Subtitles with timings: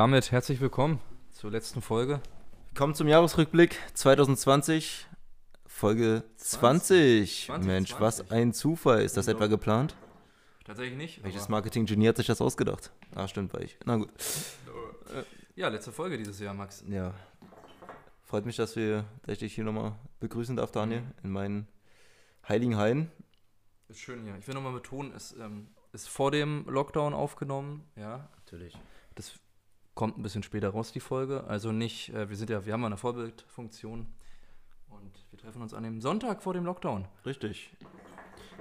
[0.00, 0.98] Damit herzlich willkommen
[1.30, 2.22] zur letzten Folge.
[2.74, 5.06] Kommen zum Jahresrückblick 2020,
[5.66, 7.44] Folge 20.
[7.44, 8.00] 20, Mensch, 20.
[8.00, 9.02] was ein Zufall.
[9.02, 9.94] Ist das etwa geplant?
[10.64, 11.22] Tatsächlich nicht.
[11.22, 12.90] Welches Marketing-Genie hat sich das ausgedacht?
[13.14, 13.76] Ah, stimmt, war ich.
[13.84, 14.08] Na gut.
[15.54, 16.82] Ja, letzte Folge dieses Jahr, Max.
[16.88, 17.12] Ja.
[18.22, 21.68] Freut mich, dass, wir, dass ich dich hier nochmal begrüßen darf, Daniel, in meinen
[22.48, 23.12] heiligen Hain.
[23.88, 24.34] Ist schön hier.
[24.38, 27.84] Ich will nochmal betonen, es ähm, ist vor dem Lockdown aufgenommen.
[27.96, 28.78] Ja, Natürlich.
[29.14, 29.38] das
[30.00, 31.44] kommt ein bisschen später raus, die Folge.
[31.44, 34.06] Also nicht, äh, wir sind ja, wir haben ja eine Vorbildfunktion.
[34.88, 37.04] Und wir treffen uns an dem Sonntag vor dem Lockdown.
[37.26, 37.76] Richtig.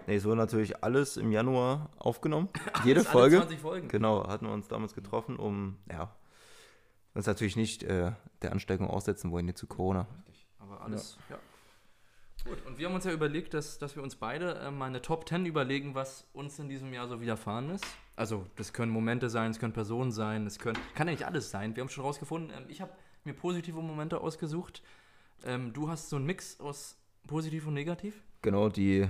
[0.05, 2.49] Nee, es wurde natürlich alles im Januar aufgenommen.
[2.83, 3.37] Jede Folge.
[3.37, 3.87] 20 Folgen.
[3.87, 6.13] Genau, hatten wir uns damals getroffen, um, ja,
[7.13, 10.07] uns natürlich nicht äh, der Ansteckung aussetzen wollen, hier zu Corona.
[10.27, 10.45] Richtig.
[10.57, 11.39] Aber alles, ja.
[12.43, 15.01] Gut, und wir haben uns ja überlegt, dass, dass wir uns beide äh, mal eine
[15.01, 17.85] Top 10 überlegen, was uns in diesem Jahr so widerfahren ist.
[18.19, 21.51] Also, das können Momente sein, es können Personen sein, es können, kann ja nicht alles
[21.51, 21.73] sein.
[21.77, 22.91] Wir haben schon rausgefunden, ähm, ich habe
[23.23, 24.83] mir positive Momente ausgesucht.
[25.45, 26.97] Ähm, du hast so einen Mix aus
[27.27, 28.21] positiv und negativ.
[28.41, 29.07] Genau, die,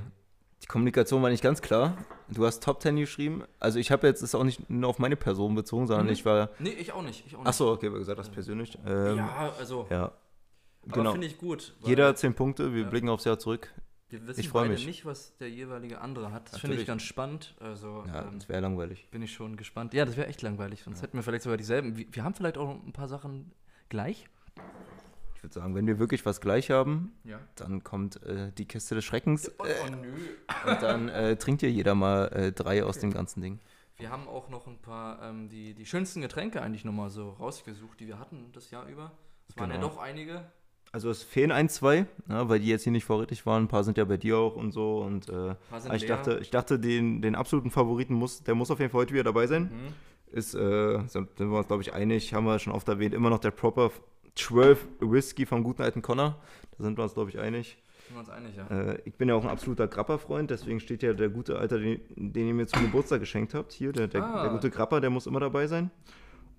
[0.62, 1.98] die Kommunikation war nicht ganz klar.
[2.28, 3.44] Du hast Top 10 geschrieben.
[3.60, 6.12] Also ich habe jetzt, ist auch nicht nur auf meine Person bezogen, sondern Mhm.
[6.14, 7.26] ich war, Nee, ich auch nicht.
[7.26, 7.48] Ich auch nicht.
[7.48, 8.78] achso, okay, wie gesagt, das persönlich.
[8.86, 10.14] Ähm, ja, Ja, also, aber
[10.86, 11.14] genau.
[11.14, 11.74] finde ich gut.
[11.84, 12.90] Jeder hat 10 Punkte, wir Ja.
[12.90, 13.74] blicken aufs Jahr zurück.
[14.10, 14.86] Wir wissen ich beide mich.
[14.88, 16.52] nicht, was der jeweilige andere hat.
[16.52, 17.56] Das finde ich ganz spannend.
[17.60, 19.08] Also, Ja, ähm, das wäre langweilig.
[19.12, 19.94] bin ich schon gespannt.
[19.94, 21.96] Ja, das wäre echt langweilig, sonst hätten wir vielleicht sogar dieselben.
[21.98, 23.52] Wir, wir haben vielleicht auch ein paar Sachen
[23.90, 24.28] gleich.
[25.36, 27.40] Ich würde sagen, wenn wir wirklich was gleich haben, Ja.
[27.56, 30.12] dann kommt äh, die Kiste des Schreckens Oh, äh, nö.
[30.66, 33.60] und dann äh, trinkt hier jeder mal äh, drei aus dem ganzen Ding.
[33.98, 38.00] Wir haben auch noch ein paar, ähm, die, die schönsten Getränke eigentlich nochmal so rausgesucht,
[38.00, 39.12] die wir hatten das Jahr über.
[39.48, 39.88] Es waren ja Genau.
[39.90, 40.44] doch einige.
[40.92, 43.64] Also es fehlen ein, zwei, ja, weil die jetzt hier nicht vorrätig waren.
[43.66, 45.00] Ein paar sind ja bei dir auch und so.
[45.00, 45.56] Und äh,
[45.94, 46.18] ich leer.
[46.18, 49.24] dachte, ich dachte den, den absoluten Favoriten muss, der muss auf jeden Fall heute wieder
[49.26, 49.64] dabei sein.
[49.72, 50.36] Mhm.
[50.38, 53.40] ist, äh, sind wir uns, glaube ich, einig, haben wir schon oft erwähnt, immer noch
[53.40, 53.92] der Proper
[54.36, 56.40] 12 Whisky vom guten alten Connor.
[56.78, 57.78] Da sind wir uns, glaube ich, einig.
[58.08, 58.68] Sind wir uns einig, ja.
[58.94, 62.00] Äh, ich bin ja auch ein absoluter Grappa-Freund, deswegen steht ja der gute Alter, den,
[62.16, 63.74] den ihr mir zum Geburtstag geschenkt habt.
[63.74, 64.42] Hier, der, der, Ah.
[64.44, 65.92] der gute Grappa, der muss immer dabei sein.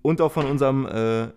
[0.01, 1.27] Und auch von unserem äh,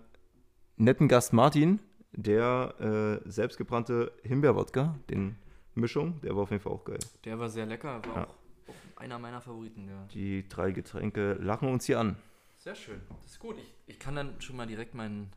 [0.77, 1.79] netten Gast Martin,
[2.15, 5.37] der äh, selbstgebrannte Himbeerwodka, den
[5.73, 6.99] Mischung, der war auf jeden Fall auch geil.
[7.25, 8.23] Der war sehr lecker, war Ja.
[8.25, 8.29] auch,
[8.69, 9.87] auch einer meiner Favoriten.
[9.89, 10.05] Ja.
[10.13, 12.15] Die drei Getränke lachen uns hier an.
[12.57, 13.01] Sehr schön.
[13.09, 13.57] Das ist gut.
[13.57, 15.31] Ich, ich kann dann schon mal direkt meinen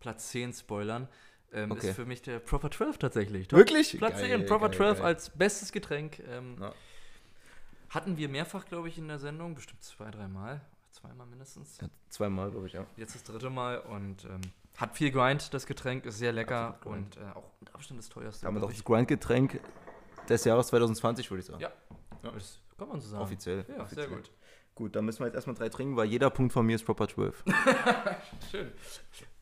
[0.00, 1.08] Platz 10 spoilern.
[1.52, 1.90] Ähm, Okay.
[1.90, 3.50] Ist für mich der Proper 12 tatsächlich.
[3.52, 3.96] Wirklich?
[3.98, 5.06] Platz Geil, 10, Proper geil, 12 geil.
[5.06, 6.20] als bestes Getränk.
[6.28, 6.72] Ähm, Ja.
[7.90, 10.60] Hatten wir mehrfach, glaube ich, in der Sendung, bestimmt zwei, dreimal,
[10.90, 11.78] zweimal mindestens.
[11.80, 12.86] Ja, zweimal, glaube ich, ja.
[12.96, 14.40] Jetzt das dritte Mal und ähm,
[14.76, 18.44] hat viel Grind, das Getränk, ist sehr lecker und äh, auch mit Abstand das teuerste.
[18.46, 19.60] Damit auch glaub das Grind-Getränk
[20.28, 21.60] des Jahres 2020, würde ich sagen.
[21.60, 21.70] Ja.
[22.22, 23.22] Das kann man so sagen.
[23.22, 23.64] Offiziell.
[23.68, 24.08] Ja, Offiziell.
[24.08, 24.30] sehr gut.
[24.74, 27.06] Gut, dann müssen wir jetzt erstmal drei trinken, weil jeder Punkt von mir ist Proper
[27.06, 27.44] 12.
[28.50, 28.72] Schön.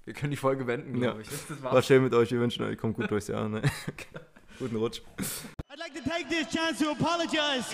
[0.05, 1.13] Wir können die Folge wenden, Ja.
[1.13, 1.29] glaube ich.
[1.29, 3.49] Das War schön mit euch, wir wünschen euch, kommt gut durchs Jahr.
[3.49, 3.63] Ne?
[4.59, 5.01] Guten Rutsch.
[5.71, 7.71] I'd like to take this chance to apologize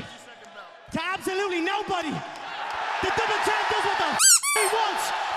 [0.92, 2.12] to absolutely nobody.
[3.02, 4.18] The double champ does what the f-
[4.54, 5.27] he wants.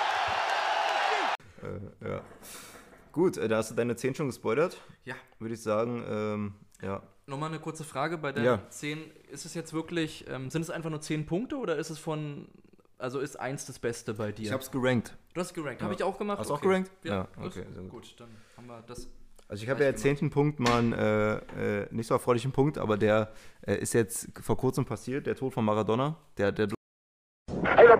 [3.11, 4.77] Gut, äh, da hast du deine 10 schon gespoilert.
[5.05, 5.15] Ja.
[5.39, 7.01] Würde ich sagen, ähm, ja.
[7.27, 8.69] Nochmal eine kurze Frage bei der Ja.
[8.69, 8.99] 10.
[9.29, 12.47] Ist es jetzt wirklich, ähm, sind es einfach nur 10 Punkte oder ist es von,
[12.97, 14.45] also ist eins das Beste bei dir?
[14.45, 15.15] Ich hab's gerankt.
[15.33, 15.81] du hast gerankt.
[15.81, 15.85] Ja.
[15.85, 16.39] Habe ich auch gemacht.
[16.39, 16.67] Hast du auch Okay.
[16.67, 16.91] gerankt?
[17.03, 17.45] Ja, Ja, gut.
[17.47, 17.89] okay, gut.
[17.89, 18.15] gut.
[18.17, 19.07] dann haben wir das.
[19.47, 22.97] Also ich habe ja zehnten Punkt mal einen äh, äh, nicht so erfreulichen Punkt, aber
[22.97, 23.33] der
[23.67, 26.15] äh, ist jetzt vor kurzem passiert, der Tod von Maradona.
[26.37, 26.67] Der, der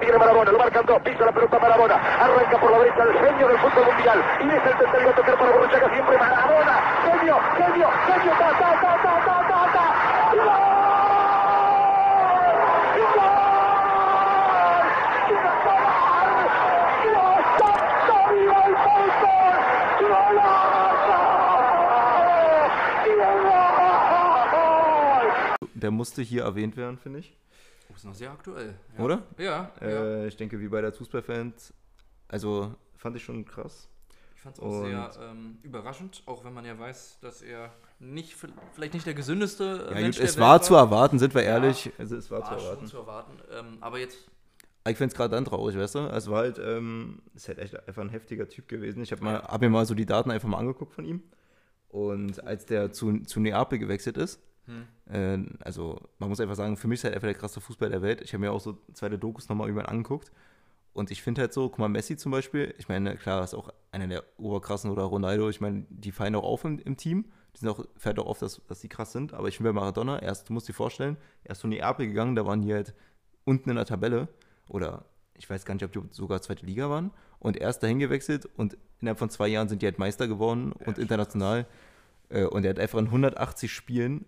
[0.01, 3.47] tiene Maradona, lo marcan dos, pisa la pelota Maradona, arranca por la derecha el genio
[3.47, 6.75] del fútbol mundial, y es el tercero a tocar para Borruchaga siempre Maradona,
[7.05, 10.71] genio, genio, genio, ta, ta, ta, ta, ta, ta, ta,
[25.73, 27.40] der musste hier erwähnt werden, finde ich.
[27.91, 28.75] Oh, ist noch sehr aktuell.
[28.97, 29.03] Ja.
[29.03, 29.23] Oder?
[29.37, 29.87] Ja, ja.
[29.87, 31.73] Äh, ich denke, wie bei der Fußballfans.
[32.27, 33.87] Also fand ich schon krass.
[34.35, 37.71] Ich fand es auch sehr Und- ähm, überraschend, auch wenn man ja weiß, dass er
[37.99, 38.35] nicht,
[38.73, 41.43] vielleicht nicht der gesündeste äh, Ja, Mensch gut, es war Welt zu erwarten, sind wir
[41.43, 41.91] ehrlich.
[41.99, 42.87] Also es war, war zu schon erwarten.
[42.87, 43.33] zu erwarten.
[43.51, 44.17] Ähm, aber jetzt,
[44.87, 45.99] Ich finde es gerade dann traurig, weißt du?
[46.07, 49.03] Es war halt, ähm, ist halt echt einfach ein heftiger Typ gewesen.
[49.03, 51.21] Ich habe mal, hab mir mal so die Daten einfach mal angeguckt von ihm.
[51.89, 54.39] Und als der zu, zu Neapel gewechselt ist,
[55.09, 58.01] äh, also man muss einfach sagen, für mich ist er einfach der krasse Fußball der
[58.01, 58.21] Welt.
[58.21, 60.31] Ich habe mir auch so zweite Dokus nochmal über ihn angeguckt.
[60.93, 63.69] Und ich finde halt so, guck mal, Messi zum Beispiel, ich meine, klar, ist auch
[63.91, 67.25] einer der oberkrassen oder Ronaldo, ich meine, die fallen auch auf im, im Team.
[67.55, 69.33] Die sind auch, fällt auch auf, dass, dass die krass sind.
[69.33, 72.35] Aber ich finde bei Maradona, erst, du musst dir vorstellen, er ist zu Neapel gegangen,
[72.35, 72.93] da waren die halt
[73.45, 74.27] unten in der Tabelle
[74.67, 75.05] oder
[75.35, 77.11] ich weiß gar nicht, ob die sogar zweite Liga waren.
[77.39, 80.71] und er ist dahin gewechselt und innerhalb von zwei Jahren sind die halt Meister geworden
[80.71, 81.65] und international.
[82.29, 84.25] Äh, und er hat einfach in 180 Spielen,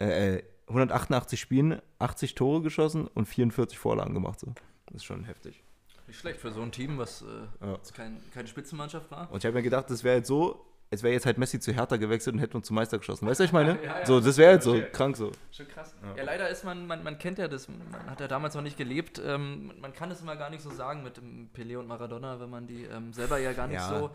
[0.00, 4.40] äh, äh, 188 Spielen 80 Tore geschossen und 44 Vorlagen gemacht.
[4.40, 4.52] So.
[4.86, 5.62] Das ist schon heftig.
[6.06, 7.78] Nicht schlecht für so ein Team, was äh, Ja.
[7.94, 9.30] kein, keine Spitzenmannschaft war.
[9.30, 11.72] Und ich habe mir gedacht, das wäre jetzt so, es wäre jetzt halt Messi zu
[11.72, 13.26] Hertha gewechselt und hätte uns zum Meister geschossen.
[13.26, 13.78] Weißt du, was ich meine?
[13.82, 14.06] Ja, ja.
[14.06, 15.32] So, das wäre halt so krank so.
[15.50, 15.94] Schon krass.
[16.16, 16.22] Ja.
[16.22, 17.78] leider ist man, man, man kennt ja das, man
[18.08, 19.20] hat ja damals noch nicht gelebt.
[19.24, 21.20] Ähm, man kann es immer gar nicht so sagen mit
[21.56, 24.10] Pelé und Maradona, wenn man die ähm, selber ja gar nicht so.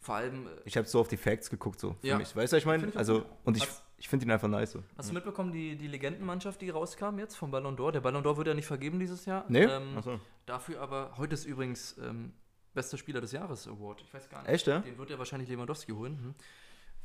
[0.00, 2.36] Vor allem, äh, Ich habe so auf die Facts geguckt, so für mich.
[2.36, 2.92] Weißt du, was ich meine?
[2.96, 4.82] Also, und ich, Hast- ich finde ihn einfach nice so.
[4.98, 7.90] hast du mitbekommen, die, die Legendenmannschaft, die rauskam jetzt vom Ballon d'Or?
[7.90, 9.46] Der Ballon d'Or wird ja nicht vergeben dieses Jahr.
[9.48, 9.64] Nee?
[9.64, 10.20] Ähm, Achso.
[10.44, 12.34] Dafür aber, heute ist übrigens ähm,
[12.74, 14.02] bester Spieler des Jahres Award.
[14.02, 14.50] Ich weiß gar nicht.
[14.50, 14.80] Echt, ja?
[14.80, 16.18] Den wird ja wahrscheinlich Lewandowski holen.
[16.18, 16.34] Hm.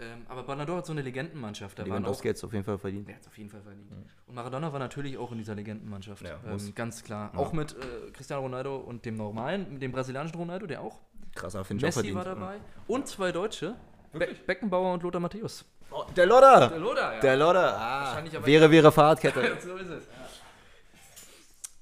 [0.02, 1.80] Ähm, aber Ballon d'Or hat so eine Legendenmannschaft.
[1.80, 3.08] Da auch Lewandowski hat es auf jeden Fall verdient.
[3.08, 3.90] Der hat es auf jeden Fall verdient.
[4.28, 6.22] Und Maradona war natürlich auch in dieser Legendenmannschaft.
[6.22, 7.32] Ja, ähm, ganz klar.
[7.34, 11.00] Auch mit äh, Cristiano Ronaldo und dem normalen, mit dem brasilianischen Ronaldo, der auch.
[11.34, 12.18] Krasser, finde ich auch Messi verdient.
[12.18, 12.60] war dabei.
[12.88, 13.78] Und zwei Deutsche.
[14.14, 15.66] Be Beckenbauer und Lothar Matthäus.
[15.92, 16.68] Oh, der Lodder!
[16.70, 17.20] Der Lothar, ja.
[17.20, 17.78] Der Lodder!
[17.80, 19.58] Ah, wäre, wäre Fahrradkette.
[19.64, 20.04] so ist es.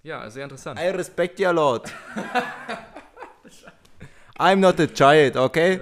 [0.03, 0.79] Ja, sehr interessant.
[0.79, 1.91] I respect your Lord.
[4.39, 5.81] I'm not a child, okay?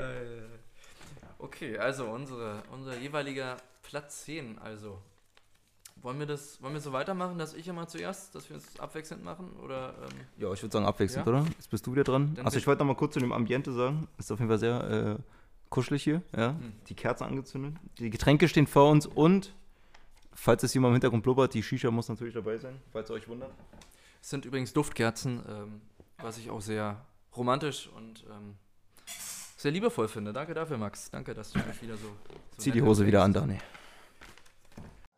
[1.39, 4.57] Okay, also unsere, unser jeweiliger Platz 10.
[4.59, 4.97] Also,
[6.01, 9.23] wollen wir das, wollen wir so weitermachen, dass ich immer zuerst, dass wir es abwechselnd
[9.23, 9.51] machen?
[9.63, 11.33] Oder, ähm, Ja, ich würde sagen abwechselnd, Ja?
[11.33, 11.45] oder?
[11.57, 12.33] Jetzt bist du wieder dran.
[12.35, 14.07] Dann Also ich wollte noch mal kurz zu dem Ambiente sagen.
[14.17, 15.21] Ist auf jeden Fall sehr äh,
[15.69, 16.21] kuschelig hier.
[16.35, 16.51] Ja?
[16.51, 16.73] Hm.
[16.87, 17.75] Die Kerze angezündet.
[17.99, 19.53] Die Getränke stehen vor uns und,
[20.33, 23.27] falls es jemand im Hintergrund blubbert, die Shisha muss natürlich dabei sein, falls ihr euch
[23.27, 23.51] wundert.
[24.21, 25.81] Es sind übrigens Duftkerzen, ähm,
[26.17, 28.55] was ich auch sehr romantisch und ähm,
[29.57, 30.33] sehr liebevoll finde.
[30.33, 31.09] Danke dafür, Max.
[31.11, 32.07] Danke, dass du mich wieder so.
[32.07, 33.33] so Zieh die Hose wieder an.
[33.33, 33.59] Dani.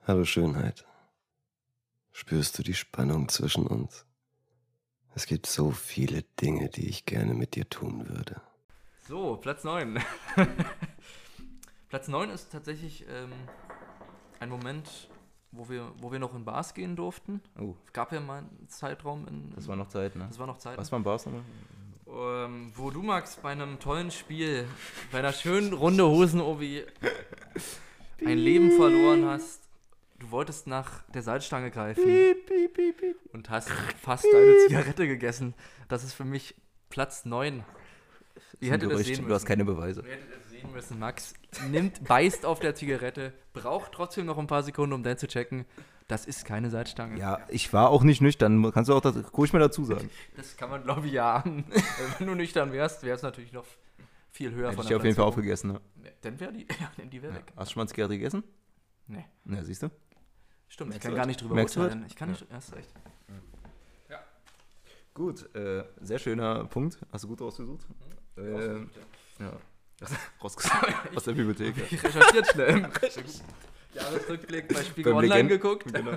[0.06, 0.86] Hallo Schönheit.
[2.12, 4.06] Spürst du die Spannung zwischen uns?
[5.14, 8.42] Es gibt so viele Dinge, die ich gerne mit dir tun würde.
[9.08, 10.00] So, Platz 9.
[11.90, 13.32] Platz 9 ist tatsächlich ähm,
[14.42, 15.10] ein Moment,
[15.54, 17.42] wo wir, wo wir noch in Bars gehen durften.
[17.58, 19.54] Oh, Es gab ja mal einen Zeitraum in.
[19.56, 20.26] das war noch Zeit, ne?
[20.28, 20.78] das war noch Zeit.
[20.78, 21.44] Was war ein Bars nochmal?
[22.46, 24.68] Ähm, wo du, Max, bei einem tollen Spiel,
[25.14, 26.84] bei einer schönen Runde Hosen-Obi
[28.26, 29.62] ein Leben verloren hast.
[30.20, 32.04] Du wolltest nach der Salzstange greifen
[33.32, 33.70] und hast
[34.02, 35.54] fast deine Zigarette gegessen.
[35.88, 36.56] Das ist für mich
[36.90, 37.64] Platz 9.
[38.60, 40.02] Ihr hättet es Gerücht, sehen du hast keine Beweise.
[40.02, 41.00] Ihr hättet sehen müssen.
[41.00, 41.34] Max
[41.70, 45.66] nimmt, beißt auf der Zigarette, braucht trotzdem noch ein paar Sekunden, um dann zu checken.
[46.08, 47.20] Das ist keine Salzstange.
[47.20, 48.72] Ja, ich war auch nicht nüchtern.
[48.72, 50.10] Kannst du auch das ruhig mal dazu sagen.
[50.38, 51.66] Das kann man, glaube ich, ja ahnen.
[52.18, 53.66] Wenn du nüchtern wärst, wäre es natürlich noch
[54.32, 55.74] viel höher Hätte von ich der auf jeden Fall aufgegessen.
[55.74, 55.82] Ne?
[56.04, 57.52] Ja, Dann wäre die, ja, dann die wäre weg.
[57.58, 58.44] Hast du schon mal ein Zigarette gegessen?
[59.08, 59.92] Nee, Ja, siehst du?
[60.70, 60.90] stimmt.
[60.90, 62.06] Ich Merkst kann du gar nicht drüber Merkst urteilen.
[62.08, 62.90] Ich kann nicht, hast recht.
[65.14, 67.00] Gut, äh, sehr schöner Punkt.
[67.12, 67.88] Hast du gut rausgesucht?
[68.38, 68.80] Äh,
[69.40, 69.54] ja.
[70.44, 70.78] Rausgesucht.
[71.16, 71.76] Aus der Bibliothek.
[71.92, 72.90] Ich recherchiert schnell.
[73.94, 75.94] Jahresrückblick bei Spiegel Beim Online Legend- geguckt.
[75.94, 76.12] Genau.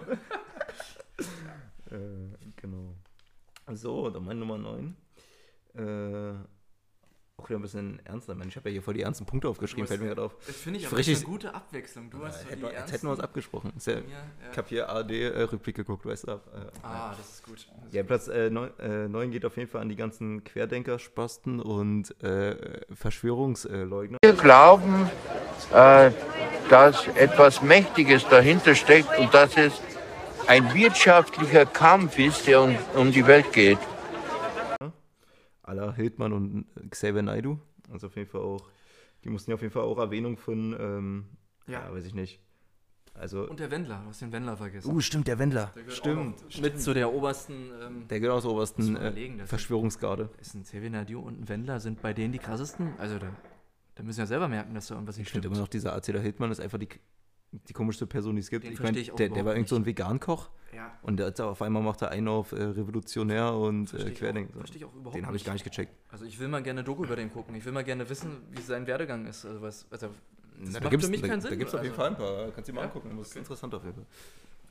[1.91, 2.95] äh, genau.
[3.73, 4.97] So, dann meine Nummer 9.
[5.75, 6.35] Äh,
[7.41, 8.35] auch wieder ein bisschen ernster.
[8.35, 8.49] Mann.
[8.49, 10.37] Ich habe ja hier voll die ernsten Punkte aufgeschrieben, fällt mir hast- gerade auf.
[10.47, 12.11] Das finde ich Ich aber richtig- eine gute Abwechslung.
[12.11, 13.73] Du hast so Hätten die wir, jetzt hätten wir uns abgesprochen.
[13.85, 14.05] Ja, Ja, Ich
[14.53, 14.57] ja.
[14.57, 16.33] habe hier ARD-Rückblick geguckt, weißt du.
[16.33, 16.37] Äh,
[16.83, 17.67] Ah, das ist gut.
[17.93, 20.99] Ja, Platz 9 äh, neun- äh, neun geht auf jeden Fall an die ganzen Querdenker,
[20.99, 24.19] Spasten und äh, Verschwörungsleugner.
[24.23, 25.11] Wir glauben,
[25.73, 26.11] äh,
[26.69, 29.73] dass etwas Mächtiges dahinter steckt und dass es
[30.47, 33.79] ein wirtschaftlicher Kampf ist, der um, um die Welt geht.
[35.71, 37.59] Aller Hildmann und Xavier Naidu.
[37.91, 38.69] Also auf jeden Fall auch,
[39.25, 41.25] die mussten ja auf jeden Fall auch Erwähnung von, ähm,
[41.67, 41.85] ja.
[41.87, 41.93] Ja.
[41.93, 42.41] weiß ich nicht.
[43.15, 44.89] Also, Und der Wendler, du hast den Wendler vergessen.
[44.95, 45.73] uh, stimmt, der Wendler.
[45.75, 46.37] Der gehört Stimmt.
[46.37, 47.71] auch noch Mit zu der obersten.
[47.83, 50.31] Ähm, Der gehört aus der obersten äh, Verschwörungsgarde.
[50.41, 52.95] ist ein Xavier Nadiu und ein Wendler sind bei denen die krassesten.
[52.99, 53.27] Also da,
[53.97, 55.57] da müssen ja selber merken, dass da irgendwas nicht Ich finde stimmt.
[55.57, 56.89] immer noch, dieser Erzähler Hildmann ist einfach die,
[57.53, 58.65] die komischste Person, die es gibt.
[58.65, 61.63] Den ich meine, der, der war überhaupt irgend so ein Vegan-Koch Ja, und hat auf
[61.63, 64.53] einmal macht er einen auf äh, Revolutionär und äh, Querdenker.
[64.59, 65.93] verstehe ich auch überhaupt Den habe ich gar nicht gecheckt.
[66.11, 67.55] Also ich will mal gerne Doku über den gucken.
[67.57, 69.45] Ich will mal gerne wissen, wie sein Werdegang ist.
[69.45, 70.15] Also was, also das
[70.73, 71.59] Na, macht da für mich da, keinen da Sinn.
[71.59, 72.51] gibt's auf jeden also, Fall ein paar.
[72.53, 72.87] Kannst du dir mal Ja?
[72.89, 73.17] angucken.
[73.19, 74.07] Das ist interessant auf jeden Fall.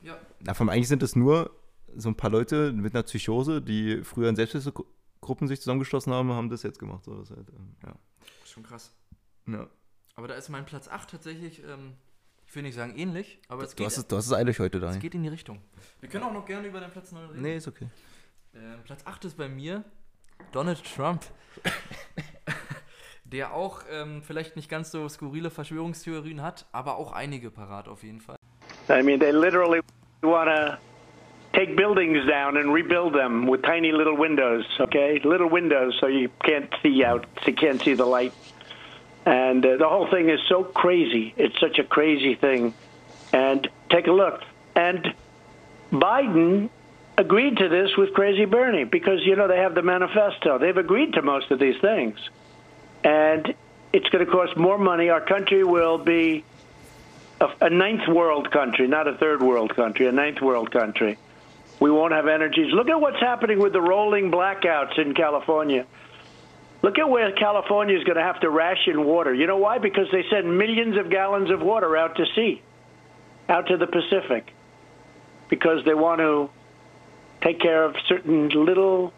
[0.02, 1.50] Ja, Davon eigentlich sind es nur
[1.96, 6.48] so ein paar Leute mit einer Psychose, die früher in Selbsthilfegruppen sich zusammengeschlossen haben, haben
[6.48, 7.04] das jetzt gemacht.
[7.04, 7.94] So, das ist halt, ähm, ja.
[8.46, 8.94] schon krass.
[9.46, 9.68] Ja.
[10.14, 11.94] Aber da ist mein Platz 8 tatsächlich, ähm,
[12.50, 14.58] ich will nicht sagen ähnlich, aber es Du, geht, hast es, du hast es eilig
[14.58, 14.98] heute, es Dani.
[14.98, 15.60] geht in die Richtung.
[16.00, 17.42] Wir können auch noch gerne über den Platz 9 reden.
[17.42, 17.86] Nee, ist okay.
[18.56, 19.84] Ähm, Platz 8 ist bei mir
[20.50, 21.22] Donald Trump.
[23.24, 28.02] Der auch ähm, vielleicht nicht ganz so skurrile Verschwörungstheorien hat, aber auch einige parat auf
[28.02, 28.34] jeden Fall.
[28.88, 29.80] I mean, they literally
[30.22, 30.76] want to
[31.56, 34.64] take buildings down and rebuild them with tiny little windows.
[34.80, 38.32] Okay, little windows so you can't see out, so you can't see the light.
[39.26, 41.34] And uh, the whole thing is so crazy.
[41.36, 42.74] It's such a crazy thing.
[43.32, 44.42] And take a look.
[44.74, 45.14] And
[45.92, 46.70] Biden
[47.18, 50.58] agreed to this with Crazy Bernie because, you know, they have the manifesto.
[50.58, 52.18] They've agreed to most of these things.
[53.04, 53.54] And
[53.92, 55.10] it's going to cost more money.
[55.10, 56.44] Our country will be
[57.40, 61.18] a, a ninth world country, not a third world country, a ninth world country.
[61.80, 62.72] We won't have energies.
[62.72, 65.86] Look at what's happening with the rolling blackouts in California.
[66.82, 69.34] Look at where California is going to have to ration water.
[69.34, 69.78] You know why?
[69.78, 72.62] Because they send millions of gallons of water out to sea,
[73.48, 74.52] out to the Pacific,
[75.50, 76.48] because they want to
[77.42, 79.12] take care of certain little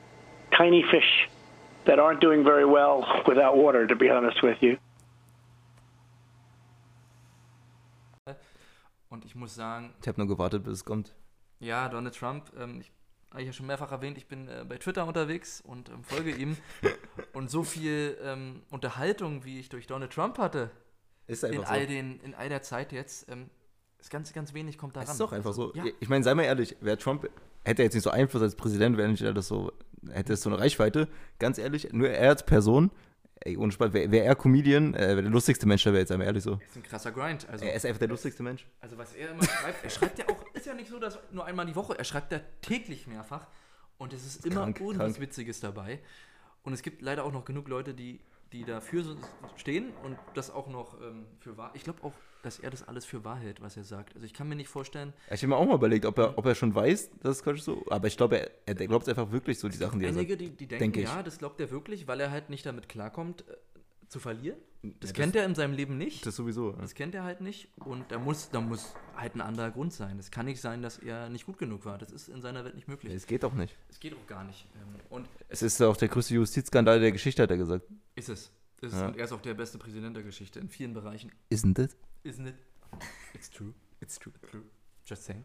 [0.57, 1.29] tiny fish
[1.85, 4.79] that aren't doing very well without water, to be honest with you.
[9.11, 11.13] Und ich muss sagen, Ich habe nur gewartet, bis es kommt.
[11.61, 12.91] ja, Donald Trump, ähm, ich
[13.33, 16.31] habe ich ja schon mehrfach erwähnt, ich bin äh, bei Twitter unterwegs und ähm, folge
[16.31, 16.57] ihm.
[17.33, 20.71] und so viel ähm, Unterhaltung, wie ich durch Donald Trump hatte,
[21.27, 21.87] Ist in einfach all, so.
[21.87, 23.49] den, in all der Zeit jetzt, ähm,
[23.99, 25.09] ist ganz, ganz wenig kommt da ran.
[25.09, 25.73] Ist doch einfach so.
[25.75, 25.85] Ja.
[26.01, 27.29] Ich meine, sei mal ehrlich, wäre Trump,
[27.65, 29.73] hätte er jetzt nicht so Einfluss als Präsident, wäre nicht er das so,
[30.11, 31.09] hätte es so eine Reichweite.
[31.39, 32.91] Ganz ehrlich, nur er als Person,
[33.45, 36.25] ey, ohne Spaß, wäre wär er Comedian, äh, der lustigste Mensch der Welt, sei mal
[36.25, 36.59] ehrlich so.
[36.67, 37.47] ist ein krasser Grind.
[37.51, 38.67] Also, Er ist einfach der lustigste Mensch.
[38.81, 41.45] also was er immer schreibt, er schreibt ja auch, ist ja nicht so, dass nur
[41.45, 43.47] einmal die Woche, er schreibt ja täglich mehrfach
[43.99, 45.21] und es ist immer krank, irgendwas krank.
[45.21, 46.01] Witziges dabei.
[46.63, 48.21] Und es gibt leider auch noch genug Leute, die,
[48.53, 49.05] die dafür
[49.57, 51.73] stehen und das auch noch ähm, für wahr.
[51.75, 54.15] Ich glaube auch, dass er das alles für wahr hält, was er sagt.
[54.15, 56.45] Also ich kann mir nicht vorstellen, Ich habe mir auch mal überlegt, ob er, ob
[56.47, 59.59] er schon weiß, dass es Quatsch so, aber ich glaube, er, er glaubt einfach wirklich
[59.59, 60.41] so die Sachen, die er einige, sagt.
[60.41, 61.07] die, die denken, denke ich.
[61.07, 63.55] ja, das glaubt er wirklich, weil er halt nicht damit klarkommt, äh,
[64.09, 64.59] zu verlieren.
[64.83, 66.27] Das das- kennt er in seinem Leben nicht.
[66.27, 66.73] Das sowieso.
[66.73, 70.19] Das kennt er halt nicht und da muss, da muss halt ein anderer Grund sein.
[70.19, 71.99] Es kann nicht sein, dass er nicht gut genug war.
[71.99, 73.13] Das ist in seiner Welt nicht möglich.
[73.15, 73.77] Es geht doch nicht.
[73.89, 74.67] Es geht auch gar nicht.
[74.75, 77.87] Ähm, Und Es ist auch der größte Justizskandal der Geschichte, hat er gesagt.
[78.17, 78.51] ist es.
[78.83, 79.01] Ist es.
[79.01, 79.07] Ja.
[79.09, 81.33] Und er ist auch der beste Präsident der Geschichte in vielen Bereichen.
[81.51, 81.97] Isn't it?
[82.25, 82.55] Isn't it?
[83.35, 83.73] It's true.
[84.01, 84.33] It's true.
[84.51, 84.63] True.
[85.07, 85.45] Just saying.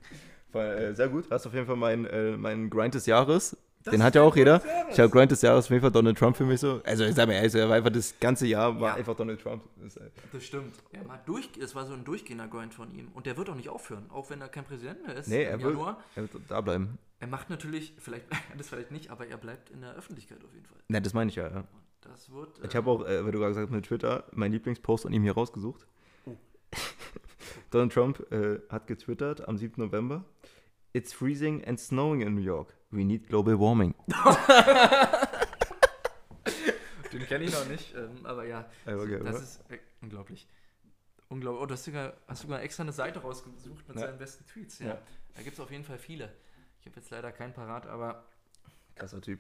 [0.54, 1.30] Äh, sehr gut.
[1.32, 3.56] Hast auf jeden Fall meinen äh, meinen Grind des Jahres.
[3.86, 4.62] Den hat ja auch jeder.
[4.92, 6.82] Ich habe Grind des Jahres auf jeden Fall Donald Trump für mich so.
[6.84, 8.96] Also ich sag mal ehrlich, er war einfach das ganze Jahr war Ja.
[8.96, 9.64] einfach Donald Trump.
[9.82, 10.76] Das äh, Das stimmt.
[10.92, 13.08] Er war durch, es war so ein durchgehender Grind von ihm.
[13.14, 15.50] Und der wird auch nicht aufhören, auch wenn er kein Präsident mehr ist nee, im
[15.52, 16.04] er wird, Januar.
[16.16, 16.98] er wird da bleiben.
[17.20, 18.26] Er macht natürlich, vielleicht,
[18.58, 20.80] das vielleicht nicht, aber er bleibt in der Öffentlichkeit auf jeden Fall.
[20.90, 21.48] Ne, das meine ich ja.
[21.48, 21.64] ja.
[22.08, 22.60] Das wird.
[22.64, 25.24] Ich habe auch, äh, weil du gerade gesagt hast mit Twitter, meinen Lieblingspost an ihm
[25.24, 25.86] hier rausgesucht.
[27.72, 29.82] Donald Trump äh, hat getwittert am 7.
[29.82, 30.24] November.
[30.94, 32.74] It's freezing and snowing in New York.
[32.92, 33.94] We need global warming.
[37.12, 39.44] Den kenne ich noch nicht, ähm, aber ja, Ja, okay, das oder?
[39.44, 40.48] ist äh, unglaublich.
[41.30, 41.62] Unglaublich.
[41.62, 44.04] Oh, du hast sogar, hast sogar extra eine Seite rausgesucht mit Ja.
[44.08, 44.80] seinen besten Tweets.
[44.80, 44.88] Ja.
[44.88, 44.98] Ja.
[45.36, 46.32] Da gibt es auf jeden Fall viele.
[46.80, 48.26] Ich habe jetzt leider keinen parat, aber
[48.96, 49.40] Krasser Typ.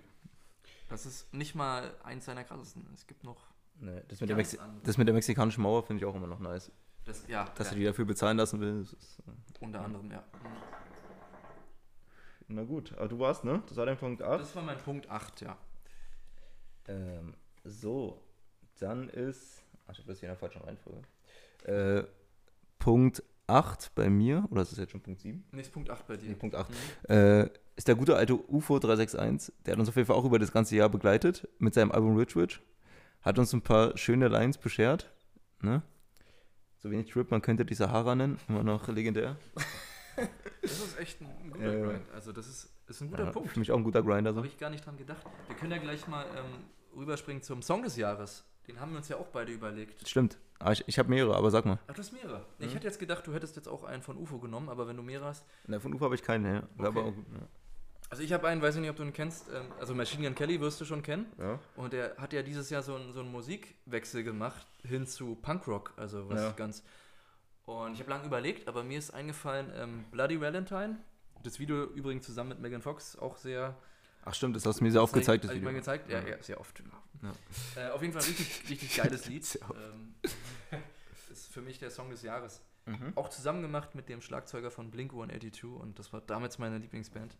[0.87, 2.87] Das ist nicht mal eins seiner krassesten.
[2.93, 3.47] Es gibt noch
[3.79, 6.71] Nee, das, mit das mit der mexikanischen Mauer finde ich auch immer noch nice.
[7.05, 8.79] das, ja, Dass ja, er die dafür bezahlen lassen will.
[8.79, 10.23] Das ist, äh, unter anderem, ja.
[12.47, 13.61] na gut, aber du warst, ne?
[13.67, 14.41] Das war dein Punkt 8.
[14.41, 15.57] Das war mein Punkt 8, ja.
[16.87, 18.19] Ähm, so,
[18.79, 19.63] dann ist.
[19.85, 21.01] Ach, ich habe das hier in der falschen Reihenfolge.
[21.63, 22.03] Äh,
[22.79, 25.43] Punkt 8 bei mir, oder ist das jetzt schon Punkt 7?
[25.51, 26.29] Nee, ist Punkt 8 bei dir.
[26.29, 26.71] Nee, Punkt 8.
[27.09, 29.53] Äh, ist der gute alte UFO 361.
[29.65, 32.17] Der hat uns auf jeden Fall auch über das ganze Jahr begleitet mit seinem Album
[32.17, 32.59] Rich Rich.
[33.21, 35.09] Hat uns ein paar schöne Lines beschert.
[35.61, 35.81] Ne?
[36.79, 38.39] So wenig Trip, man könnte die Sahara nennen.
[38.49, 39.37] Immer noch legendär.
[40.63, 41.85] Das ist echt ein guter Ja.
[41.85, 42.01] Grind.
[42.13, 43.51] Also, das ist, ist ein guter Ja, Punkt.
[43.51, 44.33] für mich auch ein guter Grinder.
[44.33, 44.37] So.
[44.39, 45.23] Habe ich gar nicht dran gedacht.
[45.47, 46.65] Wir können ja gleich mal ähm,
[46.99, 48.43] rüberspringen zum Song des Jahres.
[48.67, 50.05] Den haben wir uns ja auch beide überlegt.
[50.09, 50.37] Stimmt.
[50.59, 51.77] Aber ich, ich habe mehrere, aber sag mal.
[51.87, 52.39] Ach, du hast mehrere.
[52.57, 52.65] Mhm.
[52.67, 55.03] Ich hätte jetzt gedacht, du hättest jetzt auch einen von UFO genommen, aber wenn du
[55.03, 55.45] mehrere hast.
[55.67, 56.45] Na, von UFO habe ich keinen.
[56.53, 56.63] Ja.
[56.79, 57.13] Aber auch,
[58.09, 59.49] Also ich habe einen, weiß ich nicht, ob du ihn kennst.
[59.49, 61.25] Ähm, also Machine Gun Kelly wirst du schon kennen.
[61.37, 61.59] ja.
[61.75, 65.93] Und der hat ja dieses Jahr so einen, so einen Musikwechsel gemacht hin zu Punkrock.
[65.97, 66.51] Also was Ja.
[66.51, 66.83] ganz.
[67.65, 70.97] Und ich habe lange überlegt, aber mir ist eingefallen ähm, Bloody Valentine.
[71.43, 73.75] Das Video übrigens zusammen mit Megan Fox auch sehr
[74.23, 75.63] Ach stimmt, das hast du mir sehr oft gezeigt, das Video.
[75.63, 76.09] mal gezeigt?
[76.09, 76.81] Ja, ja sehr oft.
[77.75, 79.59] Äh, auf jeden Fall ein richtig, richtig geiles Lied.
[79.73, 80.15] ähm,
[81.31, 82.61] ist für mich der Song des Jahres.
[82.85, 83.13] Mhm.
[83.15, 87.37] Auch zusammen gemacht mit dem Schlagzeuger von Blink 182 und das war damals meine Lieblingsband,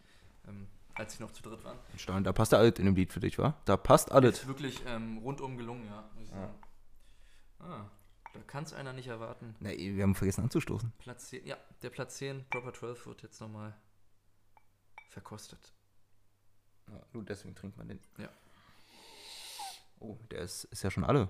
[0.48, 1.78] ähm, als sie noch zu dritt waren.
[1.98, 3.56] Stein, Da passt alles in dem Lied für dich, wa?
[3.66, 4.40] Da passt alles.
[4.40, 6.10] Ist wirklich ähm, rundum gelungen, ja.
[6.16, 6.54] Muss ich sagen.
[7.60, 7.86] Ah,
[8.34, 9.56] da kann es einer nicht erwarten.
[9.60, 10.92] Na, wir haben vergessen anzustoßen.
[11.00, 13.76] Platz 10, ja, der Platz 10, Proper 12, wird jetzt nochmal
[15.10, 15.74] verkostet.
[16.90, 18.00] Ja, nur deswegen trinkt man den.
[18.18, 18.30] Ja.
[20.00, 21.30] Oh, der ist, ist ja schon alle.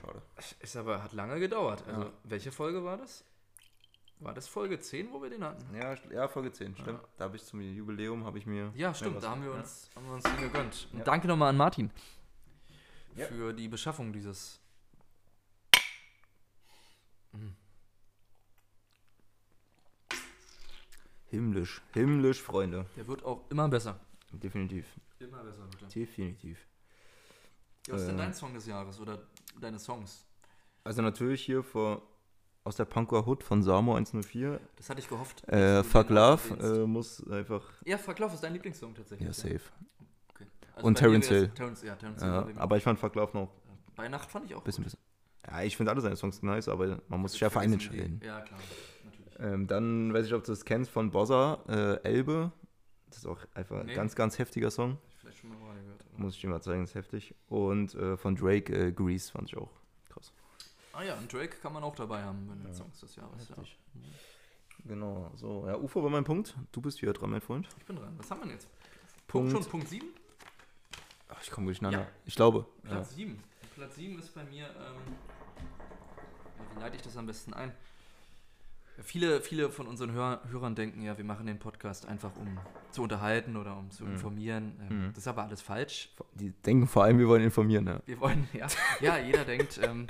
[0.00, 0.22] Schade.
[0.60, 1.86] Ist aber, hat lange gedauert.
[1.86, 2.12] Also, Ja.
[2.24, 3.24] welche Folge war das?
[4.20, 5.74] War das Folge 10, wo wir den hatten?
[5.74, 7.00] Ja, ja Folge 10, stimmt.
[7.16, 8.70] Da habe ich zum Jubiläum, habe ich mir...
[8.76, 9.56] Ja, stimmt, da haben wir ja.
[9.58, 10.88] uns, haben wir uns den gegönnt.
[10.92, 11.04] Und Ja.
[11.04, 11.90] danke nochmal an Martin
[13.16, 13.26] Ja.
[13.26, 14.60] für die Beschaffung dieses.
[21.28, 22.86] Himmlisch, himmlisch, Freunde.
[22.96, 24.00] Der wird auch immer besser.
[24.32, 24.86] Definitiv.
[25.20, 25.86] Immer besser, bitte.
[25.86, 26.58] Definitiv.
[27.88, 28.22] Was ist denn Äh.
[28.22, 29.22] dein Song des Jahres oder
[29.60, 30.26] deine Songs?
[30.82, 32.02] Also natürlich hier vor,
[32.70, 34.60] aus der Punker Hood von Samo 104.
[34.76, 35.46] Das hatte ich gehofft.
[35.48, 37.62] Äh, Fuck Love äh, muss einfach...
[37.84, 39.26] ja, Fuck Love ist dein Lieblingssong tatsächlich.
[39.26, 39.60] Ja, safe.
[40.32, 40.46] Okay.
[40.76, 41.48] Und bei dir Terence Hill.
[41.48, 42.30] Terence, ja, Terence Hill.
[42.30, 43.48] Ja, aber ich fand Fuck Love noch
[43.96, 44.62] bei Nacht fand ich auch.
[44.62, 44.92] bisschen gut.
[44.92, 44.98] besser.
[45.50, 47.72] Ja, ich finde alle seine Songs nice, aber man muss sich Ich ja für einen
[47.72, 48.20] entscheiden.
[48.24, 48.60] Ja, klar.
[49.04, 49.34] Natürlich.
[49.40, 52.52] Ähm, dann weiß ich, ob du das kennst von Bossa, äh, Elbe.
[53.08, 53.90] Das ist auch einfach Nee.
[53.90, 54.96] ein ganz, ganz heftiger Song.
[55.18, 56.04] Vielleicht schon mal gehört.
[56.18, 57.34] Muss ich dir mal zeigen, ist heftig.
[57.48, 59.72] Und äh, von Drake, äh, Grease fand ich auch
[60.08, 60.32] krass.
[60.92, 63.48] Ah ja, und Drake kann man auch dabei haben bei den Songs des Jahres.
[63.48, 63.56] Ja.
[64.84, 65.64] Genau, so.
[65.66, 66.56] Ja, Ufo war mein Punkt.
[66.72, 67.68] Du bist wieder dran, mein Freund.
[67.78, 68.14] Ich bin dran.
[68.18, 68.68] Was haben wir denn jetzt?
[69.28, 69.52] Punkt.
[69.52, 70.06] Schon Punkt 7?
[71.28, 72.00] Ach, ich komme durcheinander.
[72.00, 72.06] Ja.
[72.24, 72.66] Ich glaube.
[72.84, 72.90] Ja.
[72.90, 73.38] Platz 7.
[73.76, 75.14] Platz 7 ist bei mir, ähm,
[76.58, 77.72] ja, wie leite ich das am besten ein?
[78.96, 82.58] Ja, viele, viele von unseren Hör Hörern denken ja, wir machen den Podcast einfach, um
[82.90, 83.90] zu unterhalten oder um Mhm.
[83.90, 84.80] zu informieren.
[84.90, 86.10] Ähm, Das ist aber alles falsch.
[86.34, 87.86] Die denken vor allem, wir wollen informieren.
[87.86, 88.00] Ja.
[88.06, 88.66] Wir wollen, ja,
[89.00, 90.06] ja jeder denkt, ähm,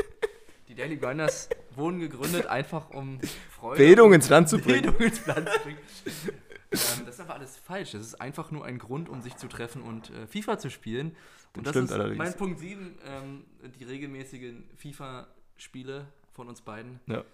[0.71, 4.83] die Daily Grinders wurden gegründet, einfach um Freude Bildung ins Land zu bringen.
[4.83, 5.79] Bildung ins Land zu bringen.
[6.07, 6.31] ähm,
[6.71, 7.93] das ist aber alles falsch.
[7.93, 11.17] Das ist einfach nur ein Grund, um sich zu treffen und äh, FIFA zu spielen.
[11.57, 12.19] Und das stimmt ist allerdings.
[12.19, 13.45] mein Punkt 7, ähm,
[13.81, 17.00] die regelmäßigen FIFA-Spiele von uns beiden.
[17.07, 17.25] Ja.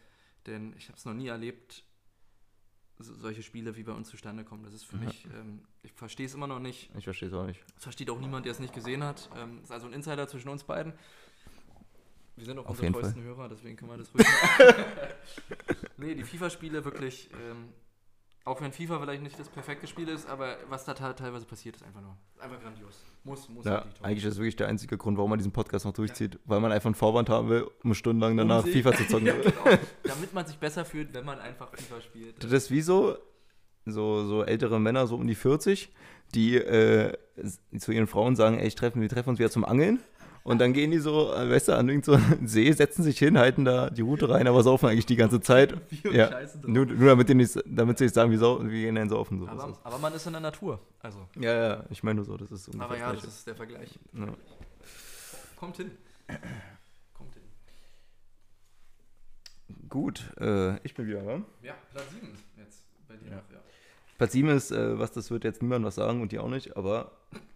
[0.46, 1.84] Denn ich habe es noch nie erlebt,
[2.98, 4.64] so, solche Spiele wie bei uns zustande kommen.
[4.64, 6.88] Das ist für mich, ähm, ich verstehe es immer noch nicht.
[6.96, 7.62] Ich verstehe es auch nicht.
[7.74, 9.28] Das versteht auch niemand, der es nicht gesehen hat.
[9.36, 10.94] Ähm, ist also ein Insider zwischen uns beiden.
[12.36, 14.84] Wir sind auch Auf unsere treuesten Hörer, deswegen können wir das ruhig machen.
[15.96, 17.70] nee, die FIFA-Spiele wirklich, ähm,
[18.44, 21.76] auch wenn FIFA vielleicht nicht das perfekte Spiel ist, aber was da te- teilweise passiert,
[21.76, 23.02] ist einfach nur, einfach grandios.
[23.24, 23.90] Muss, muss Ja, toll.
[24.02, 26.38] eigentlich ist das wirklich der einzige Grund, warum man diesen Podcast noch durchzieht.
[26.44, 29.26] Weil man einfach einen Vorwand haben will, um stundenlang danach Um FIFA zu zocken.
[29.26, 29.78] ja, genau.
[30.04, 32.44] Damit man sich besser fühlt, wenn man einfach FIFA spielt.
[32.44, 33.16] Das ist wie so,
[33.86, 35.92] so, so ältere Männer, so um die 40,
[36.34, 37.16] die äh,
[37.78, 40.00] zu ihren Frauen sagen, ey, ich treffen, wir treffen uns wieder zum Angeln.
[40.46, 43.64] Und dann gehen die so, äh, weißt du, an irgendeinen See, setzen sich hin, halten
[43.64, 45.74] da die Route rein, aber saufen eigentlich die ganze Zeit.
[45.90, 46.30] Wie und ja.
[46.64, 49.40] Nur, nur damit, die nicht, damit sie nicht sagen, wir, sau, wir gehen dann saufen.
[49.40, 49.48] So.
[49.48, 50.78] aber, aber man ist in der Natur.
[51.00, 51.18] Also.
[51.34, 53.98] ja, ja, ich meine nur so, das ist ungefähr Aber ja, das ist der Vergleich.
[54.12, 54.26] Ja.
[55.56, 55.90] Kommt hin.
[57.12, 57.42] Kommt hin.
[59.88, 61.42] Gut, äh, ich bin wieder, wa?
[61.60, 63.36] Ja, Platz 7 jetzt bei dir Ja.
[63.38, 63.58] noch, ja.
[64.16, 66.76] Platz 7 ist, äh, was das wird jetzt niemand was sagen und die auch nicht,
[66.76, 67.10] aber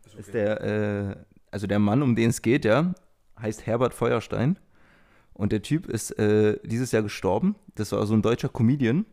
[0.06, 0.32] Ist ist okay.
[0.32, 1.16] der, äh,
[1.50, 2.94] also der Mann, um den es geht, ja,
[3.40, 4.58] heißt Herbert Feuerstein.
[5.32, 7.56] Und der Typ ist äh, dieses Jahr gestorben.
[7.74, 9.06] Das war so ein deutscher Comedian.